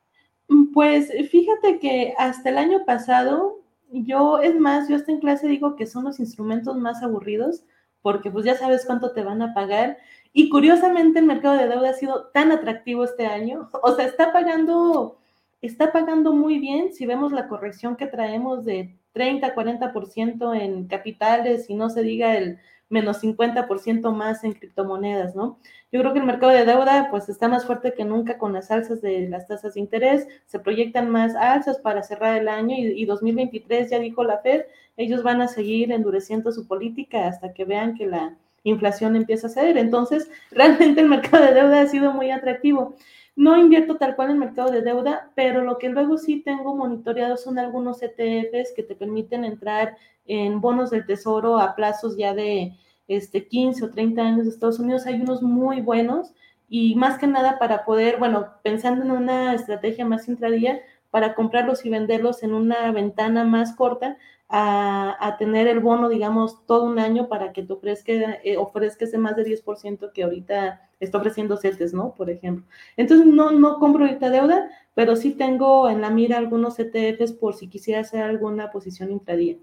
[0.73, 3.60] Pues fíjate que hasta el año pasado
[3.91, 7.63] yo, es más, yo hasta en clase digo que son los instrumentos más aburridos
[8.01, 9.97] porque pues ya sabes cuánto te van a pagar.
[10.33, 13.69] Y curiosamente el mercado de deuda ha sido tan atractivo este año.
[13.83, 15.17] O sea, está pagando
[15.61, 21.69] está pagando muy bien si vemos la corrección que traemos de 30, 40% en capitales
[21.69, 22.59] y no se diga el
[22.91, 25.57] menos 50% más en criptomonedas, ¿no?
[25.91, 28.69] Yo creo que el mercado de deuda pues está más fuerte que nunca con las
[28.71, 33.01] alzas de las tasas de interés, se proyectan más alzas para cerrar el año y,
[33.01, 34.63] y 2023 ya dijo la Fed,
[34.97, 39.51] ellos van a seguir endureciendo su política hasta que vean que la inflación empieza a
[39.51, 39.77] ceder.
[39.77, 42.95] Entonces, realmente el mercado de deuda ha sido muy atractivo.
[43.35, 46.75] No invierto tal cual en el mercado de deuda, pero lo que luego sí tengo
[46.75, 52.33] monitoreado son algunos ETFs que te permiten entrar en bonos del tesoro a plazos ya
[52.33, 52.73] de
[53.07, 55.05] este, 15 o 30 años de Estados Unidos.
[55.05, 56.33] Hay unos muy buenos
[56.69, 61.85] y más que nada para poder, bueno, pensando en una estrategia más intradía, para comprarlos
[61.85, 64.17] y venderlos en una ventana más corta,
[64.53, 68.11] a, tener el bono, digamos, todo un año para que te ofrezca,
[68.43, 72.13] eh, ofrezca ese más de 10% que ahorita está ofreciendo CETES, ¿no?
[72.15, 72.65] Por ejemplo.
[72.97, 77.55] Entonces, no, no compro ahorita deuda, pero sí tengo en la mira algunos ETFs por
[77.55, 79.57] si quisiera hacer alguna posición intradía.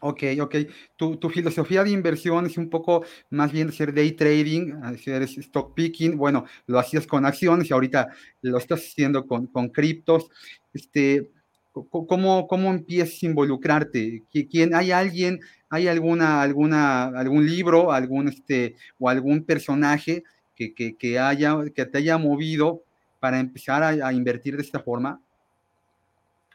[0.00, 0.56] Ok, ok.
[0.96, 5.74] Tu, tu, filosofía de inversión es un poco más bien ser day trading, hacer stock
[5.74, 6.16] picking.
[6.16, 8.08] Bueno, lo hacías con acciones y ahorita
[8.40, 10.28] lo estás haciendo con, con criptos.
[10.72, 11.30] Este,
[11.72, 14.24] ¿Cómo, cómo empiezas a involucrarte?
[14.30, 20.22] ¿Quién, ¿Hay alguien, hay alguna, alguna, algún libro, algún este, o algún personaje
[20.54, 22.82] que, que, haya, que te haya movido
[23.20, 25.20] para empezar a, invertir de esta forma?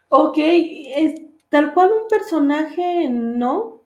[0.10, 0.38] Ok,
[1.49, 3.82] tal cual un personaje no,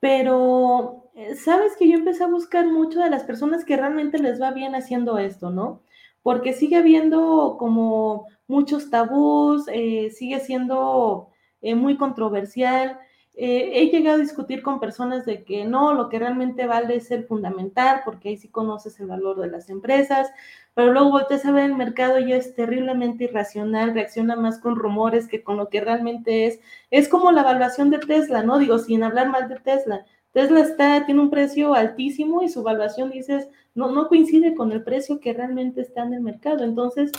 [0.00, 4.40] pero eh, sabes que yo empecé a buscar mucho de las personas que realmente les
[4.40, 5.82] va bien haciendo esto, ¿no?
[6.26, 11.28] Porque sigue habiendo como muchos tabús, eh, sigue siendo
[11.62, 12.98] eh, muy controversial.
[13.34, 17.12] Eh, he llegado a discutir con personas de que no, lo que realmente vale es
[17.12, 20.28] el fundamental, porque ahí sí conoces el valor de las empresas,
[20.74, 25.28] pero luego volteas a ver el mercado y es terriblemente irracional, reacciona más con rumores
[25.28, 26.58] que con lo que realmente es.
[26.90, 28.58] Es como la evaluación de Tesla, ¿no?
[28.58, 30.04] Digo, sin hablar mal de Tesla.
[30.36, 34.84] Tesla está, tiene un precio altísimo y su evaluación, dices, no, no coincide con el
[34.84, 36.62] precio que realmente está en el mercado.
[36.62, 37.10] Entonces,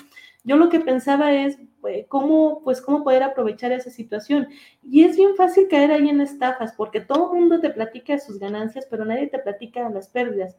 [0.43, 4.47] yo lo que pensaba es eh, cómo, pues, cómo poder aprovechar esa situación.
[4.83, 8.37] Y es bien fácil caer ahí en estafas, porque todo el mundo te platica sus
[8.37, 10.55] ganancias, pero nadie te platica las pérdidas.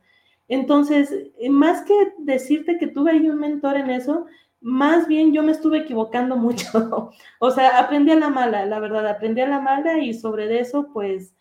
[0.48, 4.26] Entonces, eh, más que decirte que tuve ahí un mentor en eso,
[4.60, 7.12] más bien yo me estuve equivocando mucho.
[7.38, 10.90] o sea, aprendí a la mala, la verdad, aprendí a la mala y sobre eso,
[10.92, 11.36] pues,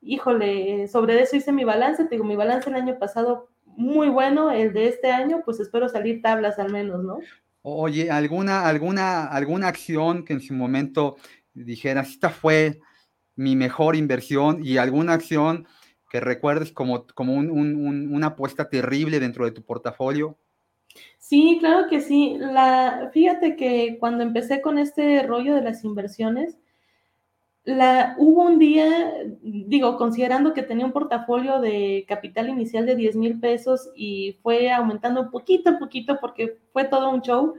[0.00, 2.04] híjole, sobre eso hice mi balance.
[2.04, 5.88] Te digo, mi balance el año pasado muy bueno, el de este año, pues espero
[5.88, 7.18] salir tablas al menos, ¿no?
[7.62, 11.16] Oye, ¿alguna, alguna, alguna acción que en su momento
[11.54, 12.80] dijeras, esta fue
[13.36, 15.66] mi mejor inversión y alguna acción
[16.10, 20.38] que recuerdes como, como un, un, una apuesta terrible dentro de tu portafolio?
[21.18, 22.36] Sí, claro que sí.
[22.38, 26.58] La, fíjate que cuando empecé con este rollo de las inversiones,
[27.64, 28.88] la, hubo un día,
[29.42, 34.72] digo, considerando que tenía un portafolio de capital inicial de 10 mil pesos y fue
[34.72, 37.54] aumentando poquito a poquito porque fue todo un show,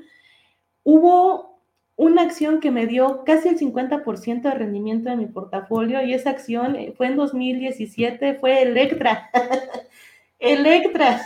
[0.84, 1.60] hubo
[1.96, 6.32] una acción que me dio casi el 50% de rendimiento de mi portafolio y esa
[6.32, 9.30] acción fue en 2017, fue Electra.
[10.40, 11.22] Electra.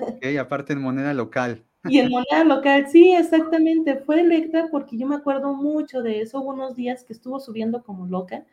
[0.00, 1.62] Ok, aparte en moneda local.
[1.86, 6.40] Y en moneda local, sí, exactamente, fue electa porque yo me acuerdo mucho de eso,
[6.40, 8.46] hubo unos días que estuvo subiendo como loca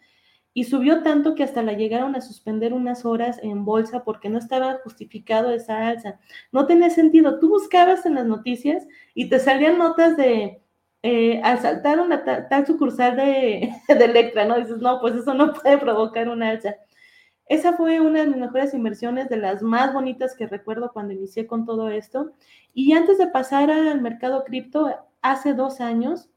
[0.54, 4.38] y subió tanto que hasta la llegaron a suspender unas horas en bolsa porque no
[4.38, 6.20] estaba justificado esa alza.
[6.52, 10.62] No tenía sentido, tú buscabas en las noticias y te salían notas de
[11.04, 14.58] eh, asaltaron la tal, sucursal de, de Electra, ¿no?
[14.60, 16.76] dices, no, pues eso no puede provocar una alza.
[17.52, 21.48] Esa fue una de mis mejores inversiones, de las más bonitas que recuerdo cuando inicié
[21.48, 22.32] con todo esto.
[22.74, 24.90] Y antes de pasar al mercado cripto,
[25.22, 26.30] hace dos años,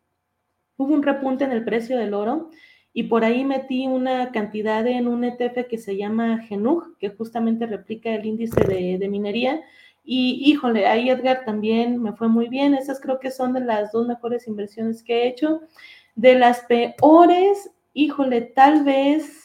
[0.76, 2.50] hubo un repunte en el precio del oro
[2.92, 7.64] y por ahí metí una cantidad en un ETF que se llama Genug, que justamente
[7.66, 9.60] replica el índice de, minería.
[10.02, 12.74] Y híjole, ahí Edgar también me fue muy bien.
[12.74, 15.60] Esas creo que son de las dos mejores inversiones que he hecho.
[16.16, 19.43] De las peores, híjole, tal vez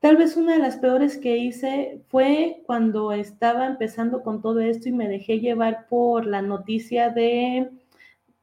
[0.00, 4.88] Tal vez una de las peores que hice fue cuando estaba empezando con todo esto
[4.88, 7.68] y me dejé llevar por la noticia de,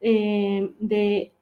[0.01, 1.33] eh, de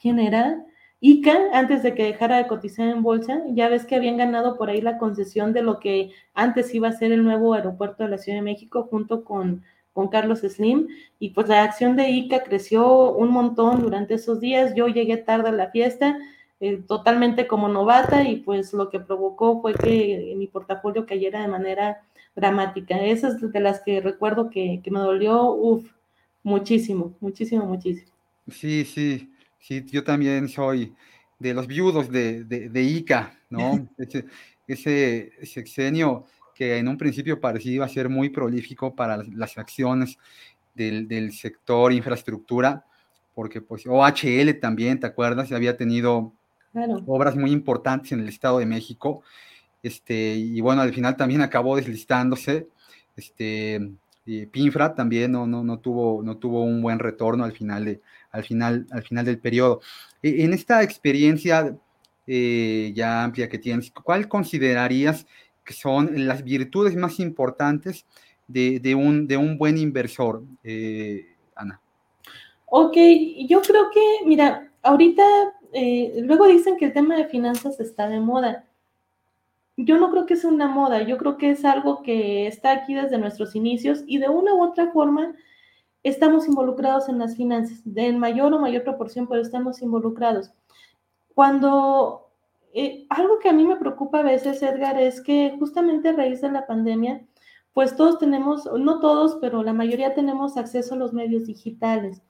[0.00, 0.64] ¿quién era?
[1.00, 4.70] ICA, antes de que dejara de cotizar en bolsa, ya ves que habían ganado por
[4.70, 8.18] ahí la concesión de lo que antes iba a ser el nuevo aeropuerto de la
[8.18, 10.88] Ciudad de México junto con, con Carlos Slim,
[11.20, 15.50] y pues la acción de ICA creció un montón durante esos días, yo llegué tarde
[15.50, 16.18] a la fiesta,
[16.60, 21.48] eh, totalmente como novata y pues lo que provocó fue que mi portafolio cayera de
[21.48, 22.02] manera
[22.34, 22.98] dramática.
[22.98, 25.90] Esa es de las que recuerdo que, que me dolió, uff,
[26.42, 28.10] muchísimo, muchísimo, muchísimo.
[28.48, 29.32] Sí, sí.
[29.60, 30.94] Sí, yo también soy
[31.38, 33.88] de los viudos de, de, ICA, ¿no?
[33.98, 34.24] ese,
[34.66, 40.18] ese sexenio que en un principio parecía iba a ser muy prolífico para las, acciones
[40.74, 42.84] del, del, sector infraestructura,
[43.34, 45.52] porque pues OHL también, ¿te acuerdas?
[45.52, 46.32] Había tenido
[47.06, 49.22] obras muy importantes en el Estado de México,
[49.82, 52.68] este, y bueno, al final también acabó deslistándose,
[53.16, 53.92] este,
[54.50, 58.00] Pinfra también no, no, no, tuvo, no tuvo un buen retorno al final, de,
[58.30, 59.80] al final, al final del periodo.
[60.22, 61.76] E, en esta experiencia
[62.26, 65.26] eh, ya amplia que tienes, ¿cuál considerarías
[65.64, 68.04] que son las virtudes más importantes
[68.46, 71.80] de, un, de un, buen inversor, eh, Ana?
[72.66, 72.96] Ok,
[73.48, 75.22] yo creo que, mira, ahorita
[75.72, 78.66] eh, luego dicen que el tema de finanzas está de moda.
[79.76, 82.94] Yo no creo que sea una moda, yo creo que es algo que está aquí
[82.94, 85.34] desde nuestros inicios y de una u otra forma
[86.02, 90.52] estamos involucrados en las finanzas, en mayor o mayor proporción, pero estamos involucrados.
[91.34, 92.28] Cuando
[92.72, 96.40] eh, algo que a mí me preocupa a veces, Edgar, es que justamente a raíz
[96.40, 97.26] de la pandemia,
[97.72, 102.22] pues todos tenemos, no todos, pero la mayoría tenemos acceso a los medios digitales.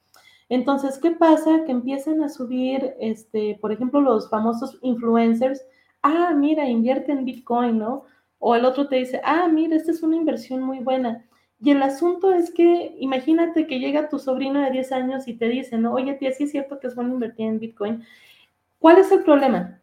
[0.49, 1.65] Entonces, ¿qué pasa?
[1.67, 5.63] Que empiezan a subir, este, por ejemplo, los famosos influencers,
[6.03, 8.05] ah, mira, invierte en Bitcoin, ¿no?
[8.39, 11.25] O el otro te dice, ah, mira, esta es una inversión muy buena.
[11.61, 15.49] Y el asunto es que, imagínate que llega tu sobrino de 10 años y te
[15.49, 18.05] dice, no, oye, tía, sí es cierto que es bueno invertir en Bitcoin.
[18.79, 19.83] ¿Cuál es el problema?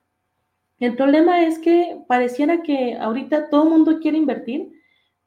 [0.79, 4.71] El problema es que pareciera que ahorita todo el mundo quiere invertir,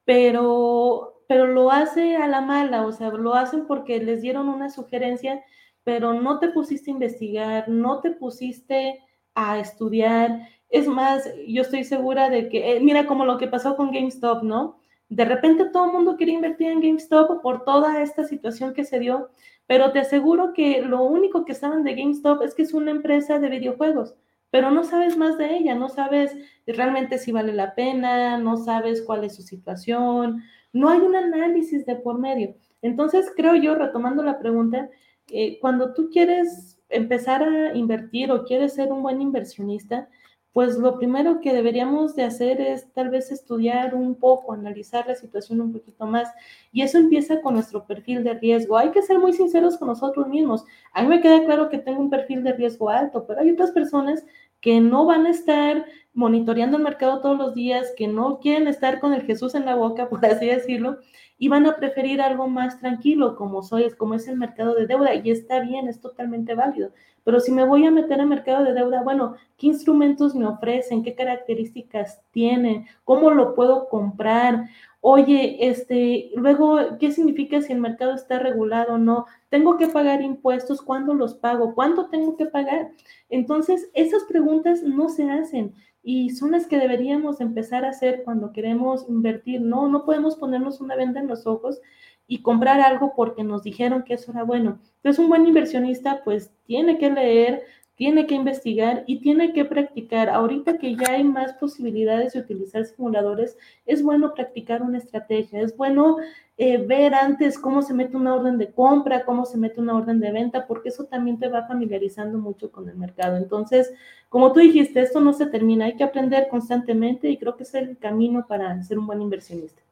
[0.04, 4.70] pero, pero lo hace a la mala, o sea, lo hacen porque les dieron una
[4.70, 5.44] sugerencia,
[5.84, 9.00] pero no te pusiste a investigar, no te pusiste
[9.34, 10.40] a estudiar.
[10.70, 14.42] Es más, yo estoy segura de que, eh, mira como lo que pasó con GameStop,
[14.42, 14.80] ¿no?
[15.10, 18.98] De repente todo el mundo quería invertir en GameStop por toda esta situación que se
[18.98, 19.30] dio,
[19.66, 23.38] pero te aseguro que lo único que saben de GameStop es que es una empresa
[23.38, 24.16] de videojuegos,
[24.50, 26.34] pero no sabes más de ella, no sabes
[26.66, 30.42] realmente si vale la pena, no sabes cuál es su situación,
[30.72, 32.54] no hay un análisis de por medio.
[32.82, 34.88] Entonces, creo yo, retomando la pregunta,
[35.30, 40.08] eh, cuando tú quieres empezar a invertir o quieres ser un buen inversionista,
[40.52, 45.14] pues lo primero que deberíamos de hacer es tal vez estudiar un poco, analizar la
[45.14, 46.32] situación un poquito más.
[46.72, 48.76] Y eso empieza con nuestro perfil de riesgo.
[48.76, 50.64] Hay que ser muy sinceros con nosotros mismos.
[50.92, 53.70] A mí me queda claro que tengo un perfil de riesgo alto, pero hay otras
[53.70, 54.24] personas
[54.60, 58.98] que no van a estar monitoreando el mercado todos los días, que no quieren estar
[58.98, 60.98] con el Jesús en la boca, por así decirlo,
[61.38, 65.14] y van a preferir algo más tranquilo, como soy, como es el mercado de deuda,
[65.14, 66.90] y está bien, es totalmente válido.
[67.22, 71.04] Pero si me voy a meter en mercado de deuda, bueno, ¿qué instrumentos me ofrecen?
[71.04, 72.86] ¿Qué características tienen?
[73.04, 74.64] ¿Cómo lo puedo comprar?
[75.00, 79.26] Oye, este, luego, ¿qué significa si el mercado está regulado o no?
[79.48, 80.82] ¿Tengo que pagar impuestos?
[80.82, 81.74] ¿Cuándo los pago?
[81.74, 82.90] ¿Cuánto tengo que pagar?
[83.30, 88.52] Entonces, esas preguntas no se hacen y son las que deberíamos empezar a hacer cuando
[88.52, 89.60] queremos invertir.
[89.60, 91.80] No, no podemos ponernos una venda en los ojos
[92.26, 94.80] y comprar algo porque nos dijeron que eso era bueno.
[94.96, 97.62] Entonces, un buen inversionista pues tiene que leer,
[97.98, 100.30] tiene que investigar y tiene que practicar.
[100.30, 105.76] Ahorita que ya hay más posibilidades de utilizar simuladores, es bueno practicar una estrategia, es
[105.76, 106.16] bueno
[106.56, 110.20] eh, ver antes cómo se mete una orden de compra, cómo se mete una orden
[110.20, 113.36] de venta, porque eso también te va familiarizando mucho con el mercado.
[113.36, 113.92] Entonces,
[114.28, 117.74] como tú dijiste, esto no se termina, hay que aprender constantemente y creo que es
[117.74, 119.82] el camino para ser un buen inversionista.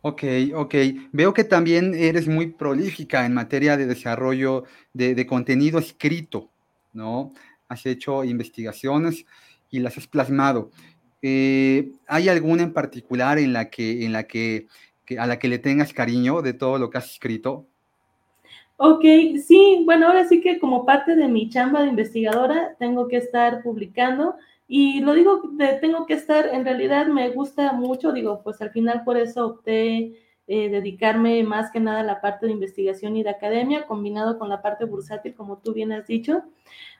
[0.00, 0.22] Ok,
[0.54, 0.74] ok.
[1.12, 6.50] Veo que también eres muy prolífica en materia de desarrollo de, contenido escrito,
[6.92, 7.32] ¿no?
[7.68, 9.24] Has hecho investigaciones
[9.70, 10.70] y las has plasmado.
[11.22, 14.66] Eh, ¿Hay alguna en particular en la que, en la que,
[15.18, 17.66] a la que le tengas cariño de todo lo que has escrito?
[18.76, 19.02] Ok,
[19.44, 23.60] sí, bueno, ahora sí que como parte de mi chamba de investigadora tengo que estar
[23.62, 24.36] publicando
[24.68, 25.42] y lo digo,
[25.80, 30.12] tengo que estar, en realidad me gusta mucho, digo, pues al final por eso opté
[30.48, 34.48] eh, dedicarme más que nada a la parte de investigación y de academia, combinado con
[34.48, 36.42] la parte bursátil, como tú bien has dicho.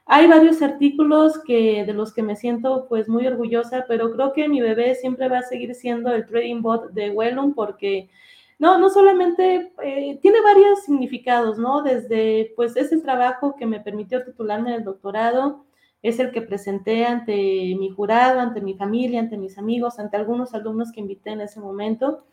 [0.05, 4.49] Hay varios artículos que, de los que me siento pues muy orgullosa, pero creo que
[4.49, 8.11] mi bebé siempre va a seguir siendo el trading bot de Wellum porque
[8.59, 11.83] no, no solamente eh, tiene varios significados, ¿no?
[11.83, 15.65] Desde pues ese trabajo que me permitió titularme del doctorado,
[16.03, 20.55] es el que presenté ante mi jurado, ante mi familia, ante mis amigos, ante algunos
[20.55, 22.25] alumnos que invité en ese momento.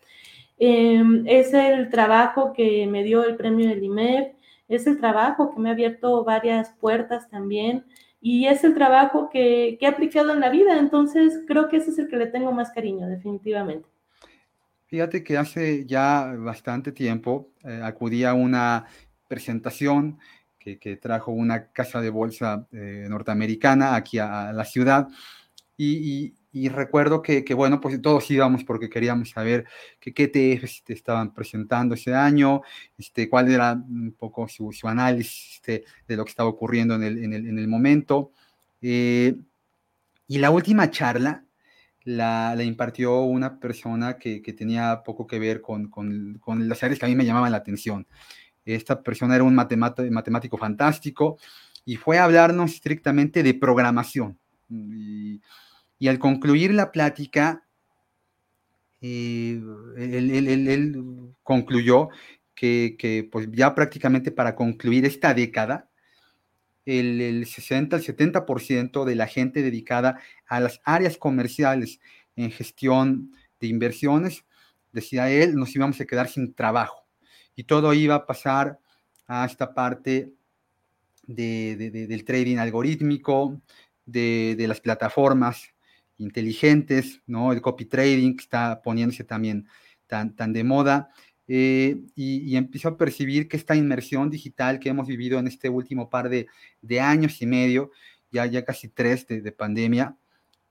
[0.58, 4.34] Em, es el trabajo que me dio el premio del IMEF,
[4.68, 7.86] es el trabajo que me ha abierto varias puertas también
[8.22, 12.00] y es el trabajo que, he aplicado en la vida, entonces creo que ese es
[12.00, 13.88] el que le tengo más cariño, definitivamente.
[14.88, 18.86] Fíjate que hace ya bastante tiempo eh, acudí a una
[19.28, 20.18] presentación
[20.58, 25.08] que, trajo una casa de bolsa eh, norteamericana aquí a, la ciudad.
[25.78, 26.34] Y,
[26.70, 29.66] recuerdo que, bueno, pues todos íbamos porque queríamos saber
[30.00, 32.62] qué ETFs te estaban presentando ese año,
[32.98, 37.24] este, cuál era un poco su, análisis este, de lo que estaba ocurriendo en el,
[37.24, 38.32] en el, momento.
[38.82, 39.36] Eh,
[40.28, 41.44] y la última charla
[42.06, 47.06] la, impartió una persona que, tenía poco que ver con, con, con, las áreas que
[47.06, 48.08] a mí me llamaban la atención.
[48.64, 51.38] Esta persona era un matemático fantástico
[51.84, 54.38] y fue a hablarnos estrictamente de programación.
[54.70, 55.42] Y,
[56.08, 57.66] al concluir la plática,
[59.02, 59.62] eh,
[59.98, 62.10] él, concluyó
[62.54, 65.90] que, que, pues ya prácticamente para concluir esta década,
[66.86, 72.00] el, 60 al 70% de la gente dedicada a las áreas comerciales
[72.36, 74.46] en gestión de inversiones,
[74.92, 77.06] decía él, nos íbamos a quedar sin trabajo.
[77.56, 78.80] Y todo iba a pasar
[79.28, 80.32] a esta parte
[81.28, 83.62] del trading algorítmico,
[84.06, 85.74] de, las plataformas
[86.18, 87.52] inteligentes, ¿no?
[87.52, 89.68] El copy trading está poniéndose también
[90.08, 91.10] tan, tan de moda.
[91.48, 96.10] Eh, y, empiezo a percibir que esta inmersión digital que hemos vivido en este último
[96.10, 96.48] par de,
[97.00, 97.92] años y medio,
[98.32, 100.18] ya, ya casi tres de, pandemia,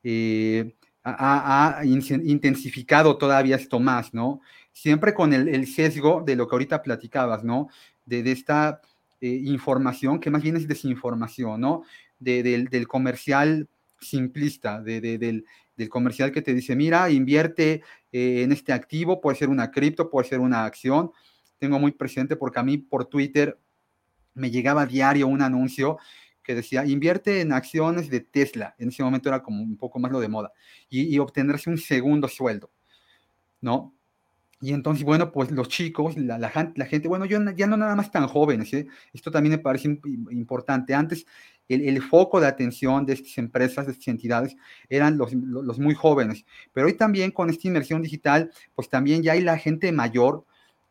[0.02, 0.74] eh,
[1.04, 4.40] ha, intensificado todavía esto más, ¿no?
[4.72, 7.68] Siempre con el, sesgo de lo que ahorita platicabas, ¿no?
[8.04, 8.80] De, esta
[9.20, 11.84] eh, información que más bien es desinformación, ¿no?
[12.18, 13.68] del, comercial
[14.00, 15.44] simplista, del,
[15.88, 17.82] comercial que te dice, mira, invierte
[18.12, 21.10] eh, en este activo, puede ser una cripto, puede ser una acción.
[21.58, 23.58] Tengo muy presente porque a mí por Twitter
[24.34, 25.98] me llegaba diario un anuncio
[26.44, 28.74] que decía, invierte en acciones de Tesla.
[28.78, 30.52] En ese momento era como un poco más lo de moda.
[30.90, 32.70] Y, obtendrás un segundo sueldo,
[33.60, 33.94] ¿no?
[34.60, 36.50] Y entonces, bueno, pues los chicos, la, la,
[36.86, 38.86] gente, bueno, yo ya no nada más tan jóvenes, ¿eh?
[39.12, 39.98] esto también me parece
[40.30, 40.94] importante.
[40.94, 41.26] Antes
[41.68, 44.56] el, foco de atención de estas empresas, de estas entidades,
[44.88, 46.44] eran los, muy jóvenes.
[46.72, 50.44] Pero hoy también con esta inmersión digital, pues también ya hay la gente mayor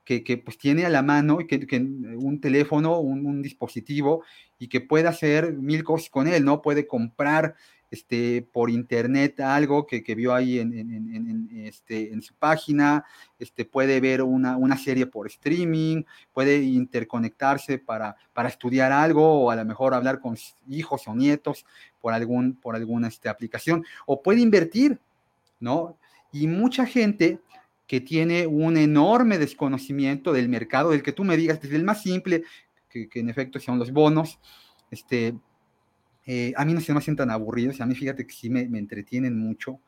[0.04, 4.24] que, pues tiene a la mano que, que un teléfono, un, dispositivo
[4.60, 6.62] y que puede hacer mil cosas con él, ¿no?
[6.62, 7.56] Puede comprar
[7.90, 13.06] este, por internet algo que, vio ahí en, este, en su página,
[13.38, 19.56] este, puede ver una, serie por streaming, puede interconectarse para, para estudiar algo o a
[19.56, 20.36] lo mejor hablar con
[20.68, 21.66] hijos o nietos
[22.02, 25.00] por, algún, por alguna este, aplicación, o puede invertir,
[25.60, 25.96] ¿no?
[26.32, 27.40] Y mucha gente
[27.88, 32.02] que tiene un enorme desconocimiento del mercado, del que tú me digas, desde el más
[32.02, 32.44] simple,
[32.90, 34.40] que, que en efecto son los bonos,
[34.92, 35.36] este,
[36.26, 38.62] eh, a mí no se me hacen tan aburridos, a mí fíjate que sí me,
[38.62, 39.80] entretienen mucho,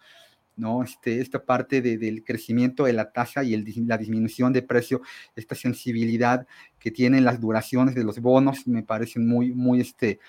[0.57, 0.83] ¿no?
[0.83, 5.01] Este, esta parte del crecimiento de la tasa y el, la disminución de precio,
[5.35, 6.45] esta sensibilidad
[6.79, 10.19] que tienen las duraciones de los bonos, me parecen muy, muy, este,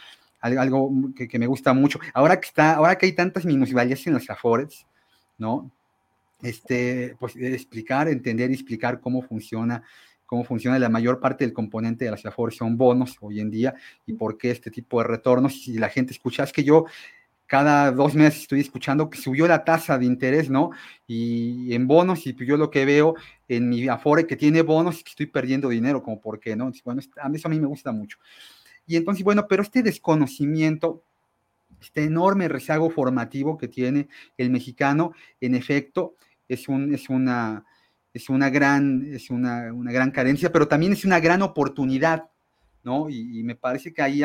[0.41, 1.99] algo que, me gusta mucho.
[2.15, 4.87] Ahora que, está, ahora que hay tantas minusvalías en las afores,
[5.39, 5.73] ¿no?
[6.49, 9.83] Este, pues explicar, entender y explicar cómo funciona
[10.27, 13.75] cómo funciona la mayor parte del componente de las AFOR son bonos hoy en día
[14.07, 15.63] y por qué este tipo de retornos.
[15.63, 16.87] Si la gente escucha, es que yo
[17.47, 20.71] cada dos meses estoy escuchando que subió la tasa de interés, ¿no?
[21.07, 23.15] Y en bonos, y pues yo lo que veo
[23.49, 26.73] en mi Afore que tiene bonos es que estoy perdiendo dinero, como por qué, ¿no?
[26.85, 28.19] bueno, a mí eso a mí me gusta mucho.
[28.85, 31.03] Y entonces, bueno, pero este desconocimiento,
[31.81, 36.15] este enorme rezago formativo que tiene el mexicano, en efecto,
[36.49, 37.65] es, un, es una
[38.17, 42.31] es una gran, es una, gran carencia, pero también es una gran oportunidad,
[42.83, 43.11] ¿no?
[43.11, 44.23] Y, me parece que ahí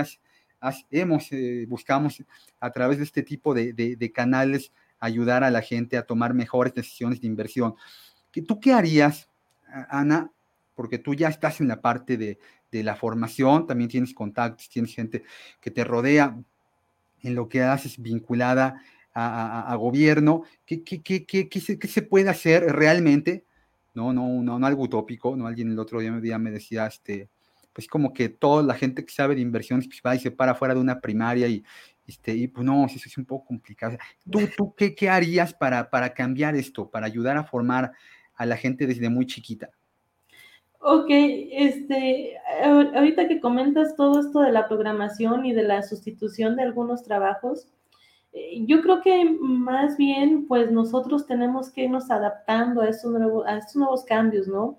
[0.89, 2.23] hemos, eh, buscamos
[2.61, 7.19] a través de este tipo de, canales ayudar a la gente a tomar mejores decisiones
[7.19, 7.75] de inversión.
[8.47, 9.27] ¿Tú qué harías,
[9.89, 10.31] Ana?
[10.73, 12.39] Porque tú ya estás en la parte de,
[12.71, 15.23] la formación, también tienes contactos, tienes gente
[15.59, 16.37] que te rodea
[17.23, 18.81] en lo que haces vinculada
[19.13, 20.43] a, gobierno.
[20.65, 23.45] ¿Qué, qué, qué, se, ¿Qué, se, puede hacer realmente
[23.93, 25.47] no, no, no, no algo utópico, ¿no?
[25.47, 27.29] Alguien el otro día, me decía, este,
[27.73, 30.55] pues como que toda la gente que sabe de inversiones pues va y se para
[30.55, 31.63] fuera de una primaria y,
[32.07, 33.97] este, y pues no, eso es un poco complicado.
[34.29, 37.91] ¿Tú, tú qué, qué harías para, para cambiar esto, para ayudar a formar
[38.35, 39.69] a la gente desde muy chiquita?
[40.83, 46.63] Ok, este, ahorita que comentas todo esto de la programación y de la sustitución de
[46.63, 47.67] algunos trabajos,
[48.65, 53.57] yo creo que más bien, pues nosotros tenemos que irnos adaptando a estos nuevos, a
[53.57, 54.77] estos nuevos cambios, ¿no?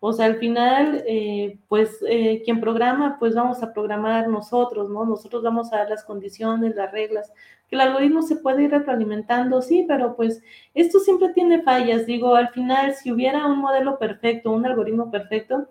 [0.00, 5.04] O sea, al final, eh, pues eh, quien programa, pues vamos a programar nosotros, ¿no?
[5.04, 7.32] Nosotros vamos a dar las condiciones, las reglas,
[7.68, 10.42] que el algoritmo se puede ir retroalimentando, sí, pero pues
[10.74, 12.06] esto siempre tiene fallas.
[12.06, 15.68] Digo, al final, si hubiera un modelo perfecto, un algoritmo perfecto,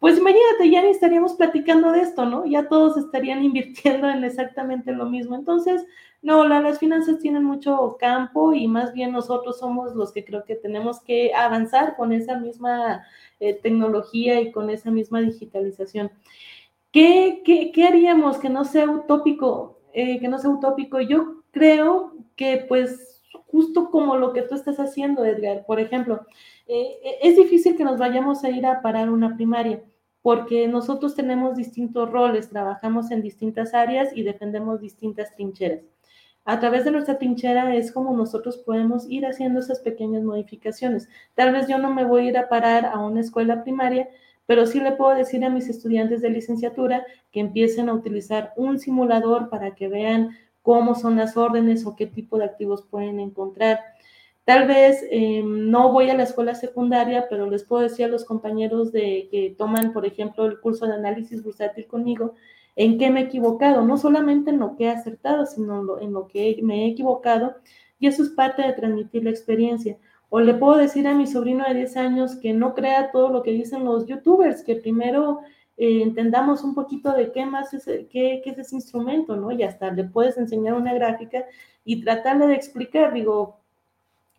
[0.00, 2.46] pues imagínate, ya ni estaríamos platicando de esto, ¿no?
[2.46, 5.36] Ya todos estarían invirtiendo en exactamente lo mismo.
[5.36, 5.84] Entonces,
[6.22, 10.56] no, las finanzas tienen mucho campo y más bien nosotros somos los que creo que
[10.56, 13.04] tenemos que avanzar con esa misma
[13.40, 16.10] eh, tecnología y con esa misma digitalización.
[16.90, 19.80] ¿Qué, qué, haríamos que no sea utópico?
[19.92, 21.00] Eh, que no sea utópico.
[21.00, 26.26] Yo creo que pues justo como lo que tú estás haciendo, Edgar, por ejemplo,
[26.66, 29.82] eh, es difícil que nos vayamos a ir a parar una primaria
[30.22, 35.80] porque nosotros tenemos distintos roles, trabajamos en distintas áreas y defendemos distintas trincheras.
[36.48, 41.06] A través de nuestra trinchera es como nosotros podemos ir haciendo esas pequeñas modificaciones.
[41.34, 44.08] Tal vez yo no me voy a ir a parar a una escuela primaria,
[44.46, 48.78] pero sí le puedo decir a mis estudiantes de licenciatura que empiecen a utilizar un
[48.78, 53.80] simulador para que vean cómo son las órdenes o qué tipo de activos pueden encontrar.
[54.46, 58.24] Tal vez eh, no voy a la escuela secundaria, pero les puedo decir a los
[58.24, 62.36] compañeros de que toman, por ejemplo, el curso de análisis bursátil conmigo,
[62.78, 66.28] en qué me he equivocado, no solamente en lo que he acertado, sino en lo
[66.28, 67.56] que me he equivocado,
[67.98, 69.98] y eso es parte de transmitir la experiencia.
[70.30, 73.42] O le puedo decir a mi sobrino de 10 años que no crea todo lo
[73.42, 75.40] que dicen los youtubers, que primero
[75.76, 79.50] eh, entendamos un poquito de qué más es, qué, qué es ese instrumento, ¿no?
[79.50, 81.46] Y hasta le puedes enseñar una gráfica
[81.84, 83.58] y tratarle de explicar, digo,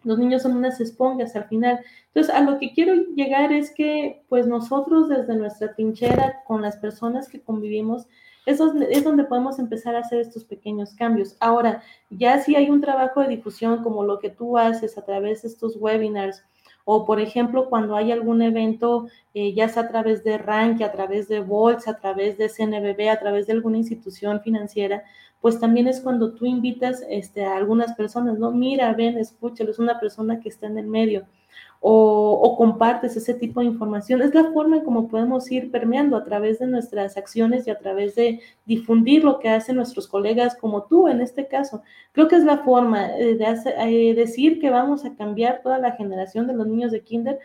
[0.05, 1.81] los niños son unas esponjas al final.
[2.07, 6.77] Entonces, a lo que quiero llegar es que, pues nosotros desde nuestra trinchera, con las
[6.77, 8.07] personas que convivimos,
[8.49, 11.37] eso es donde podemos empezar a hacer estos pequeños cambios.
[11.39, 15.43] Ahora, ya si hay un trabajo de difusión como lo que tú haces a través
[15.43, 16.43] de estos webinars,
[16.85, 20.91] o por ejemplo, cuando hay algún evento, eh, ya sea a través de Rank, a
[20.91, 25.03] través de Bolsa, a través de CNBB, a través de alguna institución financiera,
[25.41, 28.51] pues también es cuando tú invitas este, a algunas personas, ¿no?
[28.51, 31.27] Mira, ven, escúchalo, es una persona que está en el medio
[31.81, 34.21] o, compartes ese tipo de información.
[34.21, 37.77] Es la forma en cómo podemos ir permeando a través de nuestras acciones y a
[37.77, 41.81] través de difundir lo que hacen nuestros colegas como tú en este caso.
[42.11, 46.47] Creo que es la forma de eh, decir que vamos a cambiar toda la generación
[46.47, 47.39] de los niños de kinder.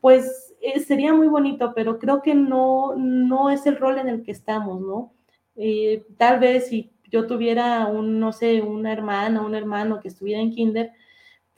[0.00, 4.22] Pues eh, sería muy bonito, pero creo que no, no es el rol en el
[4.22, 5.12] que estamos, ¿no?
[5.56, 10.40] Eh, tal vez si yo tuviera un, no sé, una hermana, un hermano que estuviera
[10.40, 10.92] en kinder,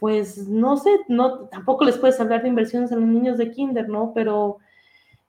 [0.03, 3.89] pues no sé, no, tampoco les puedes hablar de inversiones a los niños de kinder,
[3.89, 4.11] ¿no?
[4.13, 4.59] Pero,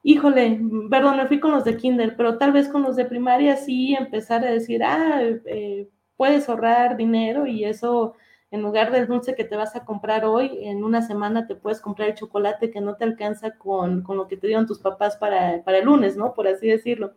[0.02, 0.60] híjole,
[0.90, 3.94] perdón, me fui con los de kinder, pero tal vez con los de primaria sí
[3.94, 8.16] empezar a decir, ah, eh, puedes ahorrar dinero y eso,
[8.50, 11.80] en lugar del dulce que te vas a comprar hoy, en una semana te puedes
[11.80, 15.18] comprar el chocolate que no te alcanza con, con lo que te dieron tus papás
[15.18, 16.34] para, para el lunes, ¿no?
[16.34, 17.14] Por así decirlo.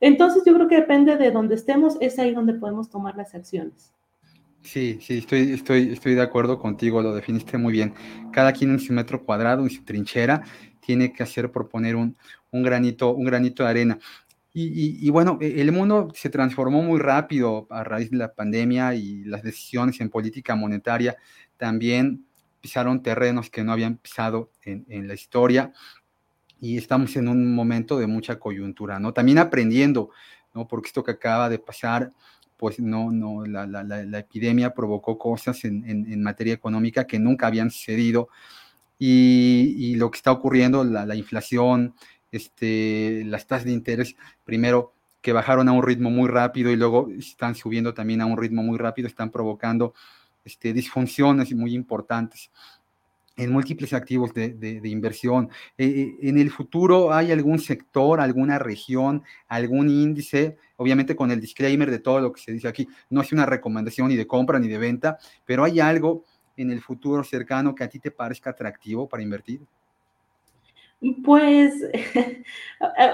[0.00, 3.92] Entonces yo creo que depende de donde estemos, es ahí donde podemos tomar las acciones.
[4.66, 7.94] Sí, sí, estoy, estoy, estoy de acuerdo contigo, lo definiste muy bien.
[8.32, 10.42] Cada quien en su metro cuadrado, en su trinchera,
[10.80, 12.16] tiene que hacer proponer un,
[12.50, 13.98] un granito, un granito de arena.
[14.52, 18.94] Y, y, bueno, e, el mundo se transformó muy rápido a raíz de la pandemia
[18.96, 21.16] y las decisiones en política monetaria
[21.56, 22.26] también
[22.60, 25.72] pisaron terrenos que no habían pisado en, en la historia
[26.60, 29.12] y estamos en un momento de mucha coyuntura, ¿no?
[29.12, 30.10] También aprendiendo,
[30.54, 30.66] ¿no?
[30.66, 32.10] Porque esto que acaba de pasar
[32.56, 37.46] pues no, no, la, la, la epidemia provocó cosas en, en, materia económica que nunca
[37.46, 38.28] habían sucedido.
[38.98, 41.94] Y, lo que está ocurriendo, la, inflación,
[42.32, 47.08] este, las tasas de interés, primero que bajaron a un ritmo muy rápido y luego
[47.18, 49.92] están subiendo también a un ritmo muy rápido, están provocando
[50.44, 52.50] este, disfunciones muy importantes
[53.36, 55.50] en múltiples activos de, de, inversión.
[55.76, 60.56] Eh, eh, en el futuro, ¿hay algún sector, alguna región, algún índice?
[60.76, 64.08] Obviamente con el disclaimer de todo lo que se dice aquí, no es una recomendación
[64.08, 66.24] ni de compra ni de venta, pero ¿hay algo
[66.56, 69.60] en el futuro cercano que a ti te parezca atractivo para invertir?
[71.22, 71.74] Pues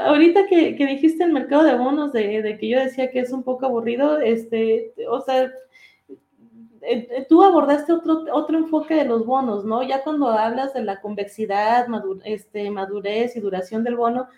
[0.06, 3.32] ahorita que, que, dijiste el mercado de bonos, de, de, que yo decía que es
[3.32, 5.50] un poco aburrido, este, o sea,
[6.82, 9.82] eh, eh, tú abordaste otro, otro enfoque de los bonos, ¿no?
[9.82, 11.86] Ya cuando hablas de la convexidad,
[12.24, 14.28] este, madurez y duración del bono,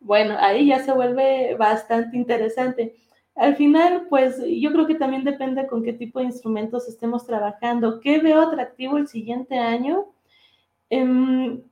[0.00, 2.94] bueno, ahí ya se vuelve bastante interesante.
[3.34, 8.00] Al final, pues yo creo que también depende con qué tipo de instrumentos estemos trabajando.
[8.00, 10.06] ¿Qué veo atractivo el siguiente año?
[10.90, 11.62] Em,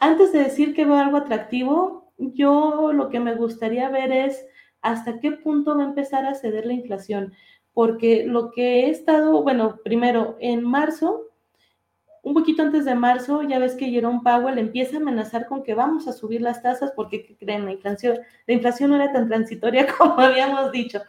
[0.00, 4.46] antes de decir que veo algo atractivo, yo lo que me gustaría ver es
[4.80, 7.34] hasta qué punto va a empezar a ceder la inflación
[7.74, 11.28] porque lo que he estado, bueno, primero en marzo,
[12.22, 15.74] un poquito antes de marzo, ya ves que Jerome Powell empieza a amenazar con que
[15.74, 19.86] vamos a subir las tasas porque creen la inflación, la inflación no era tan transitoria
[19.98, 21.00] como habíamos dicho.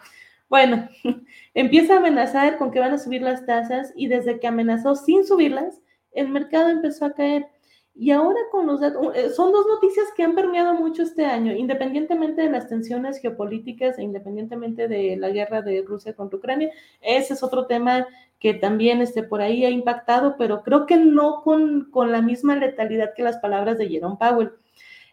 [0.50, 0.88] Bueno,
[1.54, 5.26] empieza a amenazar con que van a subir las tasas y desde que amenazó sin
[5.26, 7.48] subirlas, el mercado empezó a caer.
[7.96, 11.54] Y ahora con los datos, eh, son dos noticias que han permeado mucho este año,
[11.54, 16.72] independientemente de las tensiones geopolíticas e independientemente de la guerra de Rusia contra Ucrania.
[17.02, 18.08] Ese es otro tema
[18.40, 22.56] que también este, por ahí ha impactado, pero creo que no con, con la misma
[22.56, 24.54] letalidad que las palabras de Jerome Powell.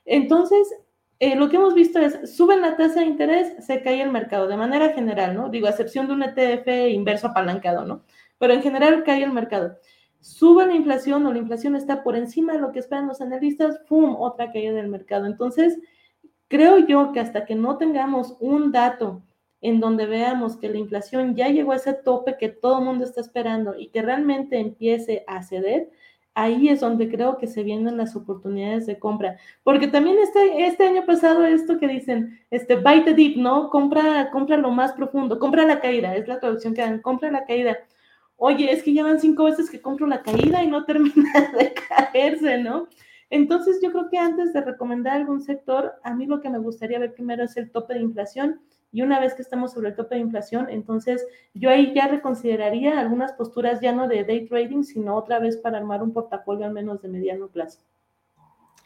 [0.06, 0.66] Entonces,
[1.18, 4.48] eh, lo que hemos visto es, suben la tasa de interés, se cae el mercado
[4.48, 5.50] de manera general, ¿no?
[5.50, 8.04] Digo, a excepción de un ETF inverso apalancado, ¿no?
[8.38, 9.76] Pero en general cae el mercado
[10.20, 13.80] sube la inflación o la inflación está por encima de lo que esperan los analistas,
[13.88, 15.26] ¡pum!, otra caída del mercado.
[15.26, 15.78] Entonces,
[16.48, 19.22] creo yo que hasta que no tengamos un dato
[19.62, 23.04] en donde veamos que la inflación ya llegó a ese tope que todo el mundo
[23.04, 25.90] está esperando y que realmente empiece a ceder,
[26.34, 29.36] ahí es donde creo que se vienen las oportunidades de compra.
[29.62, 33.68] Porque también este, este año pasado esto que dicen, este, buy the deep, ¿no?
[33.68, 37.44] Compra, compra lo más profundo, compra la caída, es la traducción que dan, compra la
[37.44, 37.78] caída
[38.40, 41.74] oye, es que ya van cinco veces que compro la caída y no termina de
[41.74, 42.88] caerse, ¿no?
[43.28, 46.98] Entonces yo creo que antes de recomendar algún sector, a mí lo que me gustaría
[46.98, 48.60] ver primero es el tope de inflación
[48.92, 51.24] y una vez que estamos sobre el tope de inflación, entonces
[51.54, 55.78] yo ahí ya reconsideraría algunas posturas ya no de day trading, sino otra vez para
[55.78, 57.78] armar un portafolio al menos de mediano plazo.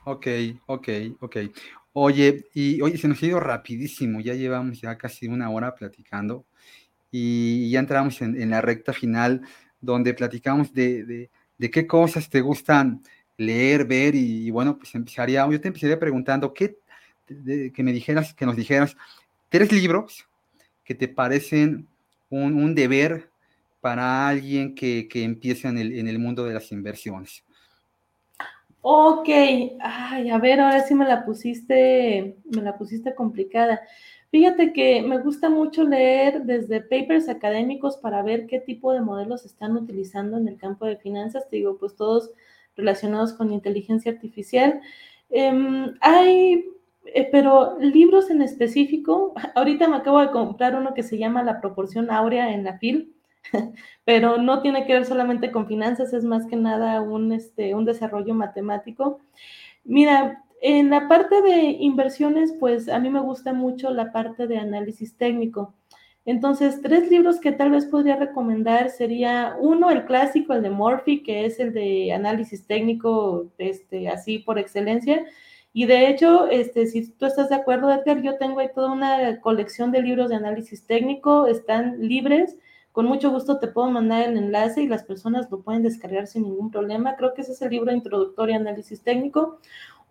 [0.04, 0.26] Ok,
[0.66, 0.88] ok,
[1.20, 1.36] ok.
[1.94, 6.44] Oye, y oye, se nos ha ido rapidísimo, ya llevamos ya casi una hora platicando
[7.16, 9.42] y ya entramos en, la recta final
[9.80, 11.30] donde platicamos de,
[11.70, 13.02] qué cosas te gustan
[13.36, 16.76] leer, ver y, bueno, pues empezaría, yo te empezaría preguntando qué,
[17.72, 18.96] que me dijeras, que nos dijeras
[19.48, 20.28] tres libros
[20.82, 21.86] que te parecen
[22.30, 23.30] un, deber
[23.80, 27.44] para alguien que, que empieza en el, en el mundo de las inversiones.
[28.82, 29.28] Ok,
[29.80, 33.80] ay, a ver, ahora sí me la pusiste, me la pusiste complicada.
[34.34, 39.44] Fíjate que me gusta mucho leer desde papers académicos para ver qué tipo de modelos
[39.44, 42.32] están utilizando en el campo de finanzas, te digo, pues todos
[42.74, 44.80] relacionados con inteligencia artificial.
[45.30, 46.64] Em, hay,
[47.14, 51.60] eh, pero libros en específico, ahorita me acabo de comprar uno que se llama La
[51.60, 53.14] proporción áurea en la FIL,
[54.04, 57.84] pero no tiene que ver solamente con finanzas, es más que nada un, este, un
[57.84, 59.20] desarrollo matemático.
[59.84, 64.58] Mira, en la parte de inversiones, pues a mí me gusta mucho la parte de
[64.58, 65.74] análisis técnico.
[66.26, 71.22] Entonces, tres libros que tal vez podría recomendar sería uno, el clásico, el de Murphy,
[71.22, 75.24] que es el de análisis técnico, este, así por excelencia.
[75.74, 79.40] Y de hecho, este, si tú estás de acuerdo, Edgar, yo tengo ahí toda una
[79.40, 82.56] colección de libros de análisis técnico, están libres.
[82.92, 86.44] Con mucho gusto te puedo mandar el enlace y las personas lo pueden descargar sin
[86.44, 87.16] ningún problema.
[87.16, 89.58] Creo que ese es el libro introductorio a análisis técnico.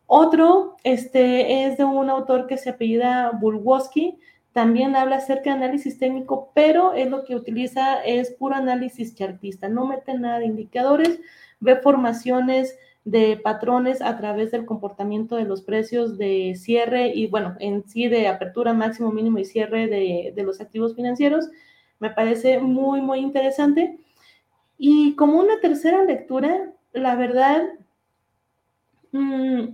[0.08, 4.20] Otro este, es de un autor que se apellida Bulwoski,
[4.52, 9.68] también habla acerca de análisis técnico, pero es lo que utiliza es puro análisis chartista,
[9.68, 11.20] no mete nada de indicadores,
[11.60, 17.56] ve formaciones de patrones a través del comportamiento de los precios de cierre y bueno,
[17.60, 21.50] en sí de apertura máximo, mínimo y cierre de, de los activos financieros.
[22.00, 23.98] Me parece muy, muy interesante.
[24.78, 27.64] Y como una tercera lectura, la verdad,
[29.14, 29.72] Mm,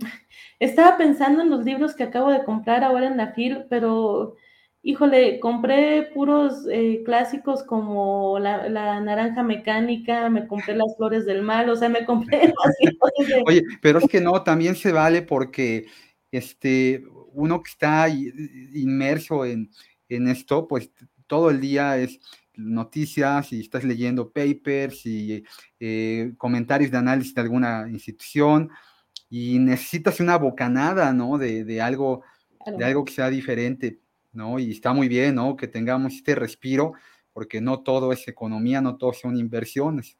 [0.58, 4.36] estaba pensando en los libros que acabo de comprar ahora en la FIL, pero
[4.82, 8.68] híjole, compré puros eh, clásicos como la,
[9.00, 12.52] naranja mecánica, me compré las flores del mal, o sea, me compré
[13.46, 15.86] Oye, pero es que no, también se vale porque
[16.30, 19.70] este, uno que está inmerso en,
[20.08, 20.90] esto, pues
[21.26, 22.18] todo el día es
[22.54, 25.44] noticias y estás leyendo papers y
[25.78, 28.70] eh, comentarios de análisis de alguna institución
[29.30, 31.38] y necesitas una bocanada, ¿no?
[31.38, 32.22] De, algo,
[32.66, 34.00] de algo que sea diferente,
[34.32, 34.58] ¿no?
[34.58, 35.56] Y está muy bien, ¿no?
[35.56, 36.94] Que tengamos este respiro,
[37.32, 40.18] porque no todo es economía, no todo son inversiones.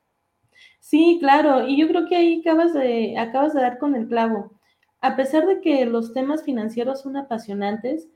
[0.79, 4.53] Sí, claro, y yo creo que ahí acabas de, acabas de dar con el clavo.
[5.01, 8.09] A pesar de que los temas financieros son apasionantes,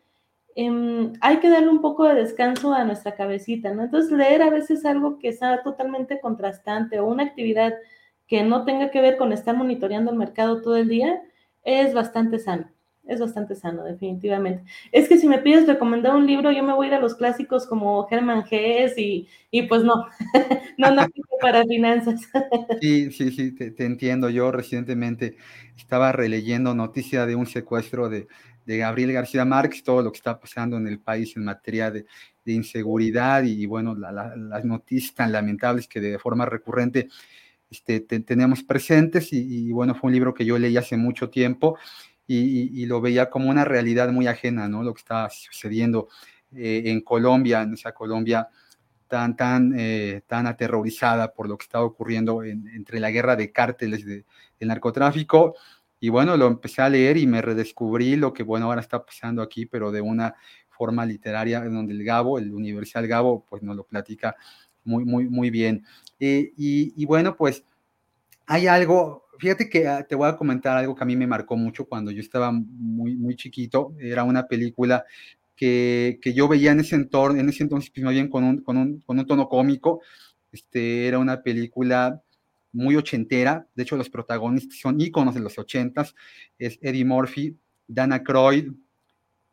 [0.55, 3.83] em, hay que darle un poco de descanso a nuestra cabecita, ¿no?
[3.83, 7.75] Entonces, leer a veces algo que sea totalmente contrastante o una actividad
[8.27, 11.23] que no tenga que ver con estar monitoreando el mercado todo el día,
[11.63, 12.71] es bastante sano.
[13.07, 14.65] Es bastante sano, definitivamente.
[14.91, 17.15] Es que si me pides recomendar un libro, yo me voy a ir a los
[17.15, 20.07] clásicos como Germán Gess y, y pues no,
[20.79, 21.07] no, no
[21.41, 22.23] para finanzas.
[22.81, 24.31] Sí, sí, sí, te, entiendo.
[24.31, 25.37] Yo recientemente
[25.77, 28.27] estaba releyendo noticia de un secuestro de,
[28.65, 32.07] de Gabriel García Márquez, todo lo que está pasando en el país en materia de,
[32.45, 37.09] de inseguridad y, bueno, las noticias tan lamentables que de forma recurrente
[37.75, 41.77] este, tenemos presentes y, bueno, fue un libro que yo leí hace mucho tiempo
[42.27, 44.83] y, lo veía como una realidad muy ajena, ¿no?
[44.83, 46.09] Lo que estaba sucediendo
[46.55, 48.49] eh, en Colombia, en esa Colombia
[49.09, 54.05] tan, tan, eh, tan aterrorizada por lo que estaba ocurriendo entre la guerra de cárteles
[54.05, 54.25] de,
[54.59, 55.55] del narcotráfico.
[55.99, 59.43] Y bueno, lo empecé a leer y me redescubrí lo que, bueno, ahora está pasando
[59.43, 60.35] aquí, pero de una
[60.69, 64.37] forma literaria, donde el Gabo, el Universal Gabo, pues nos lo platica
[64.85, 65.85] muy, muy, muy bien.
[66.21, 67.65] Eh, y, y, bueno, pues
[68.47, 71.57] hay algo, fíjate que ah, te voy a comentar algo que a mí me marcó
[71.57, 73.95] mucho cuando yo estaba muy, muy chiquito.
[73.99, 75.05] Era una película
[75.57, 78.59] que, que yo veía en ese entorno, en ese entonces, pues más bien con un,
[78.63, 80.01] con un, con un tono cómico.
[80.53, 82.23] Este, era una película
[82.73, 86.15] muy ochentera, de hecho los protagonistas son íconos de los ochentas,
[86.59, 87.57] es Eddie Murphy,
[87.87, 88.73] Dana Croyd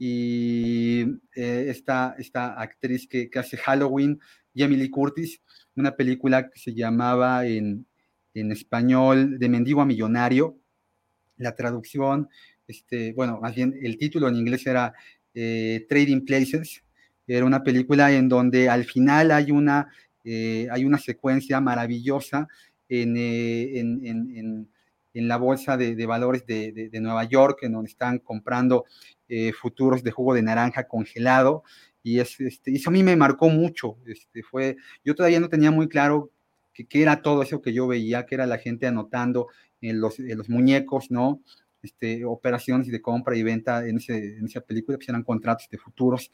[0.03, 1.01] y
[1.35, 4.19] eh, esta, esta actriz que, hace Halloween,
[4.55, 5.39] Jamie Lee Curtis,
[5.75, 7.85] una película que se llamaba en,
[8.33, 10.57] en español De Mendigo a Millonario,
[11.37, 12.29] la traducción,
[12.67, 14.91] este, bueno, más bien el título en inglés era
[15.35, 16.83] eh, Trading Places,
[17.27, 19.87] era una película en donde al final hay una,
[20.23, 22.47] eh, hay una secuencia maravillosa
[22.89, 24.67] en, en, en,
[25.13, 28.85] en la bolsa de, valores de, de, Nueva York, en donde están comprando
[29.33, 31.63] eh, futuros de jugo de naranja congelado.
[32.03, 33.97] Y es, este, eso a mí me marcó mucho.
[34.05, 34.75] Este, fue,
[35.05, 36.31] yo todavía no tenía muy claro
[36.73, 39.47] qué era todo eso que yo veía, que era la gente anotando
[39.79, 41.41] en los, en los muñecos, ¿no?
[41.81, 45.77] Este, operaciones de compra y venta en, ese, en esa película, pues eran contratos de
[45.77, 46.31] futuros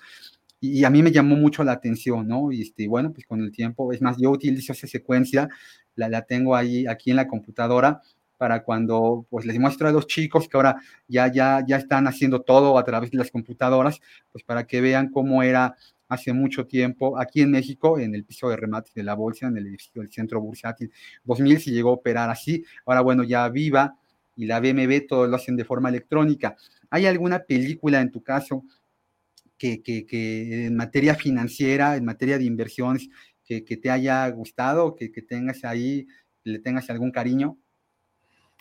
[0.59, 2.51] y, a mí me llamó mucho la atención, ¿no?
[2.51, 5.49] Y este, bueno, pues con el tiempo, es más, yo utilizo esa secuencia,
[5.95, 8.01] la, la tengo ahí, aquí en la computadora,
[8.37, 10.75] para cuando pues les muestro a los chicos que ahora
[11.07, 13.99] ya, ya, ya están haciendo todo a través de las computadoras,
[14.31, 15.75] pues para que vean cómo era
[16.07, 19.57] hace mucho tiempo aquí en México, en el piso de remate de la bolsa, en
[19.57, 20.91] el edificio del Centro Bursátil
[21.23, 22.63] 2000, se llegó a operar así.
[22.85, 23.97] Ahora, bueno, ya Viva
[24.35, 26.55] y la BMB todo lo hacen de forma electrónica.
[26.89, 28.63] ¿Hay alguna película en tu caso
[29.57, 33.09] que, que, que en materia financiera, en materia de inversiones,
[33.43, 36.07] que, que te haya gustado, que, que, tengas ahí,
[36.43, 37.57] le tengas algún cariño?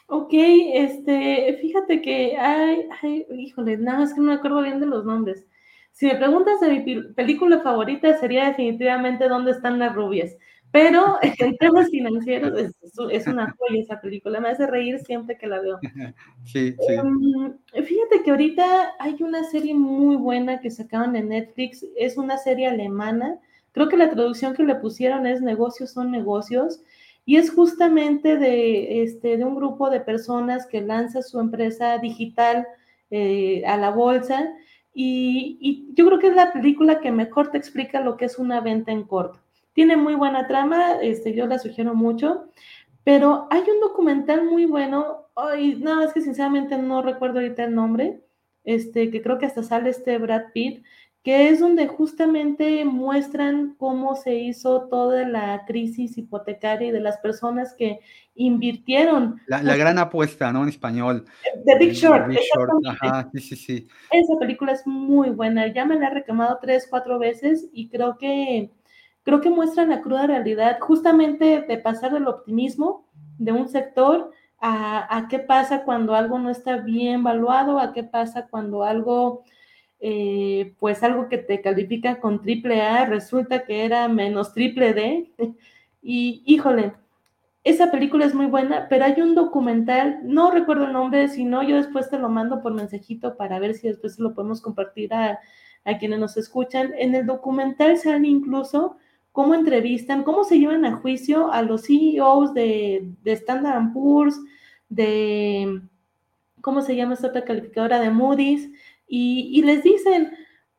[0.08, 4.86] Ok, este, fíjate que hay, hay, híjole, nada más que no me acuerdo bien de
[4.86, 5.44] los nombres.
[5.90, 10.36] Si me preguntas de mi película favorita, sería definitivamente ¿Dónde están las rubias?
[10.70, 12.74] Pero en temas financieros es,
[13.10, 15.78] es, una joya esa película, me hace reír siempre que la veo.
[16.44, 16.94] Sí, sí.
[17.02, 22.38] Um, fíjate que ahorita hay una serie muy buena que sacaron en Netflix, es una
[22.38, 23.40] serie alemana,
[23.72, 26.82] creo que la traducción que le pusieron es Negocios son negocios,
[27.26, 32.66] y es justamente de, este, de un grupo de personas que lanza su empresa digital
[33.10, 34.54] eh, a la bolsa,
[34.94, 38.38] y, y yo creo que es la película que mejor te explica lo que es
[38.38, 39.40] una venta en corto.
[39.74, 42.48] Tiene muy buena trama, este, yo la sugiero mucho,
[43.04, 47.74] pero hay un documental muy bueno, ay, nada más que sinceramente no recuerdo ahorita el
[47.74, 48.22] nombre,
[48.64, 50.84] este, que creo que hasta sale este Brad Pitt,
[51.26, 57.18] que es donde justamente muestran cómo se hizo toda la crisis hipotecaria y de las
[57.18, 57.98] personas que
[58.36, 59.40] invirtieron.
[59.48, 60.62] La, la gran apuesta, ¿no?
[60.62, 61.24] En español.
[61.64, 62.28] The Big Short.
[62.28, 62.70] Big Short.
[62.86, 63.88] Ajá, sí, sí, sí.
[64.12, 68.18] Esa película es muy buena, ya me la he reclamado tres, cuatro veces y creo
[68.18, 68.70] que
[69.24, 73.04] creo que muestran la cruda realidad justamente de pasar del optimismo
[73.38, 78.04] de un sector a, a, qué pasa cuando algo no está bien valuado, a qué
[78.04, 79.42] pasa cuando algo,
[80.00, 85.32] eh, pues algo que te califica con triple A resulta que era menos triple D.
[86.08, 86.92] Y híjole,
[87.64, 91.64] esa película es muy buena, pero hay un documental, no recuerdo el nombre, si no,
[91.64, 95.40] yo después te lo mando por mensajito para ver si después lo podemos compartir a,
[95.84, 96.92] a quienes nos escuchan.
[96.96, 98.98] En el documental sale incluso
[99.32, 104.38] cómo entrevistan, cómo se llevan a juicio a los CEOs de, de Standard Poor's,
[104.88, 105.82] de,
[106.60, 108.00] ¿cómo se llama esta otra calificadora?
[108.00, 108.70] De Moody's,
[109.06, 110.32] y, les dicen,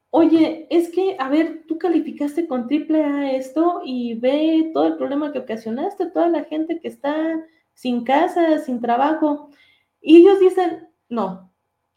[0.10, 4.98] oye, es que, a ver, tú calificaste con triple A esto y ve todo el
[4.98, 9.50] problema que ocasionaste, toda la gente que está sin casa, sin trabajo.
[10.02, 11.52] Y ellos dicen, no,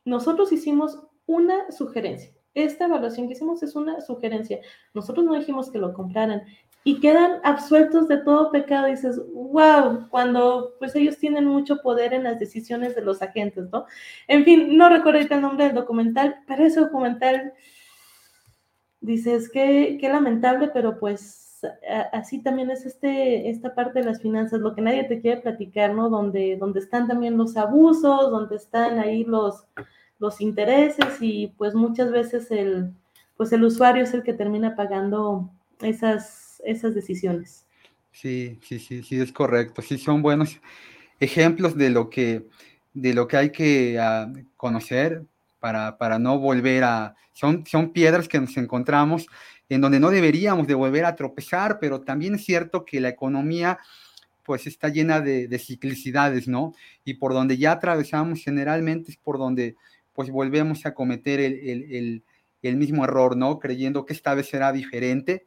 [0.05, 4.61] nosotros hicimos una sugerencia esta evaluación que hicimos es una sugerencia.
[4.95, 6.43] Nosotros no dijimos que lo compraran
[6.85, 8.87] y quedan absueltos de todo pecado.
[8.87, 13.87] Dices, wow, cuando pues ellos tienen mucho poder en las decisiones de los agentes, ¿no?
[14.29, 17.53] En fin, no recuerdo el nombre del documental, pero ese documental,
[19.01, 21.63] dices, qué, qué lamentable, pero pues
[22.13, 25.95] así también es este, esta parte de las finanzas, lo que nadie te quiere platicar,
[25.95, 26.09] ¿no?
[26.09, 29.67] Donde, donde están también los abusos, donde están ahí los
[30.21, 32.95] los intereses y pues muchas veces el,
[33.37, 35.51] pues el usuario es el que termina pagando
[35.81, 37.67] esas, esas decisiones.
[38.13, 39.83] Sí, sí, sí, sí, es correcto.
[39.83, 40.61] Sí, son buenos
[41.21, 42.47] ejemplos de lo que,
[42.93, 45.23] de lo que hay que uh, conocer
[45.59, 47.15] para, para, no volver a...
[47.33, 49.27] Son, son piedras que nos encontramos
[49.69, 53.79] en donde no deberíamos de volver a tropezar, pero también es cierto que la economía
[54.51, 56.75] pues está llena de, ciclicidades, ¿no?
[57.05, 59.77] Y por donde ya atravesamos generalmente es por donde
[60.13, 62.25] pues volvemos a cometer el,
[62.63, 63.61] mismo error, ¿no?
[63.61, 65.47] Creyendo que esta vez será diferente.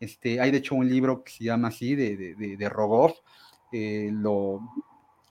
[0.00, 3.12] Este, hay de hecho un libro que se llama así, de, de, de Rogoff,
[3.70, 4.60] eh, lo,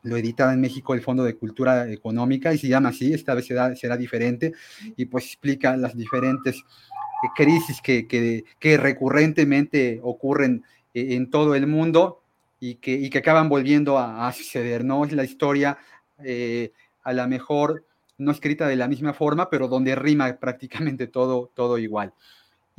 [0.04, 3.48] lo edita en México el Fondo de Cultura Económica y se llama así, esta vez
[3.48, 4.54] será, será diferente,
[4.96, 10.64] y pues explica las diferentes eh, crisis que, que, recurrentemente ocurren
[10.94, 12.22] eh, en todo el mundo
[12.60, 15.04] y que, y que acaban volviendo a, suceder, ¿no?
[15.06, 15.78] Es la historia
[16.24, 16.72] eh,
[17.04, 17.86] a la mejor
[18.18, 22.14] no escrita de la misma forma, pero donde rima prácticamente todo, todo igual.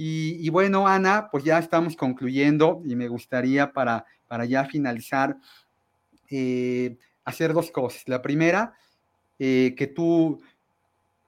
[0.02, 5.36] Y, bueno, Ana, pues ya estamos concluyendo y me gustaría para, para ya finalizar
[7.22, 8.04] hacer dos cosas.
[8.06, 8.72] La primera,
[9.36, 10.40] que tú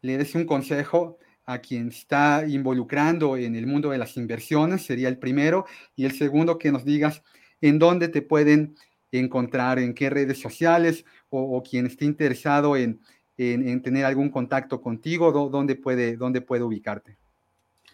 [0.01, 5.11] le des un consejo a quien está involucrando en el mundo de las inversiones, sería
[5.11, 7.23] el primero, y el segundo que nos digas
[7.61, 8.75] en dónde te pueden
[9.11, 13.03] encontrar, en qué redes sociales, o, quien esté interesado en,
[13.37, 17.19] tener algún contacto contigo, dónde, puede, dónde puede ubicarte.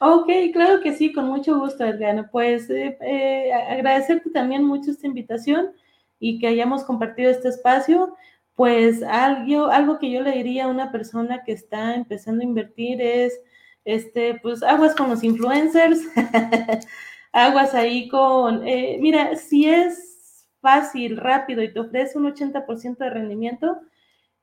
[0.01, 2.31] Ok, claro que sí, con mucho gusto, Edgar.
[2.31, 5.73] Pues eh, eh, agradecerte también mucho esta invitación
[6.21, 8.15] y que hayamos compartido este espacio.
[8.55, 13.01] Pues algo, algo que yo le diría a una persona que está empezando a invertir
[13.01, 13.41] es,
[13.85, 16.01] este, pues aguas con los influencers,
[17.33, 23.11] aguas ahí con, eh, mira, si es fácil, rápido y te ofrece un 80% de
[23.11, 23.81] rendimiento,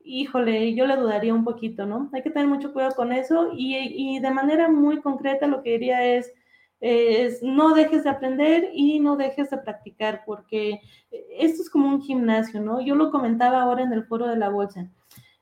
[0.05, 2.09] híjole, yo le dudaría un poquito, ¿no?
[2.13, 5.71] Hay que tener mucho cuidado con eso y, y de manera muy concreta lo que
[5.71, 6.31] diría es,
[6.79, 10.81] es, no dejes de aprender y no dejes de practicar, porque
[11.39, 12.81] esto es como un gimnasio, ¿no?
[12.81, 14.89] Yo lo comentaba ahora en el foro de la bolsa.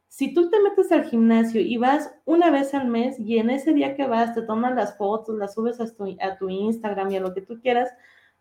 [0.07, 3.73] Si tú te metes al gimnasio y vas una vez al mes y en ese
[3.73, 7.17] día que vas te toman las fotos, las subes a tu, a tu Instagram y
[7.17, 7.89] a lo que tú quieras,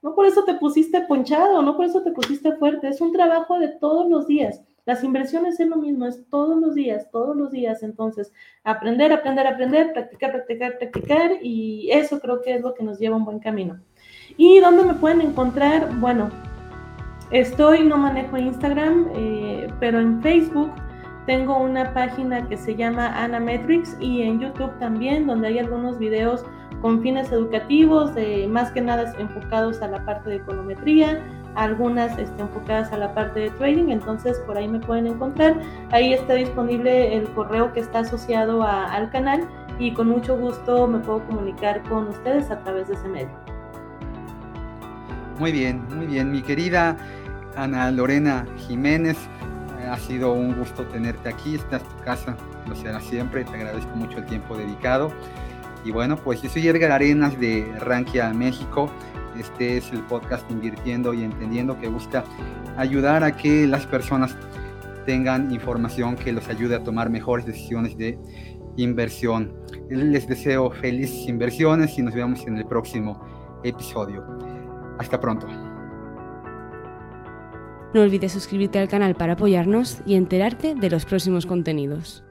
[0.03, 3.59] no por eso te pusiste ponchado, no por eso te pusiste fuerte, es un trabajo
[3.59, 4.63] de todos los días.
[4.85, 7.83] Las inversiones es lo mismo, es todos los días, todos los días.
[7.83, 8.33] Entonces,
[8.65, 13.15] aprender, aprender, aprender, practicar, practicar, practicar y eso creo que es lo que nos lleva
[13.15, 13.79] a un buen camino.
[14.37, 15.89] ¿Y dónde me pueden encontrar?
[16.01, 16.31] Bueno,
[17.31, 20.73] estoy, no manejo Instagram, eh, pero en Facebook
[21.27, 26.45] tengo una página que se llama Anametrics y en YouTube también, donde hay algunos videos
[26.81, 28.11] con fines educativos,
[28.49, 31.23] más que nada enfocados a la parte de econometría,
[31.55, 35.61] algunas este, enfocadas a la parte de trading, entonces por ahí me pueden encontrar.
[35.91, 39.49] Ahí está disponible el correo que está asociado al canal
[39.79, 43.31] y con mucho gusto me puedo comunicar con ustedes a través de ese medio.
[45.39, 46.97] Muy bien, muy bien, mi querida
[47.57, 49.17] Ana Lorena Jiménez,
[49.91, 52.37] ha sido un gusto tenerte aquí, esta es tu casa,
[52.69, 55.13] lo será siempre, te agradezco mucho el tiempo dedicado.
[55.85, 58.89] Y bueno, pues yo soy Edgar Arenas de Rankia, México.
[59.39, 62.25] Este es el podcast Invirtiendo y Entendiendo que busca
[62.77, 64.37] ayudar a que las personas
[65.07, 68.19] tengan información que los ayude a tomar mejores decisiones de
[68.77, 69.53] inversión.
[69.91, 73.21] Les deseo felices inversiones y nos vemos en el próximo
[73.65, 74.25] episodio.
[74.99, 75.47] Hasta pronto.
[77.95, 82.25] No olvides suscribirte al canal para apoyarnos y enterarte de los próximos contenidos.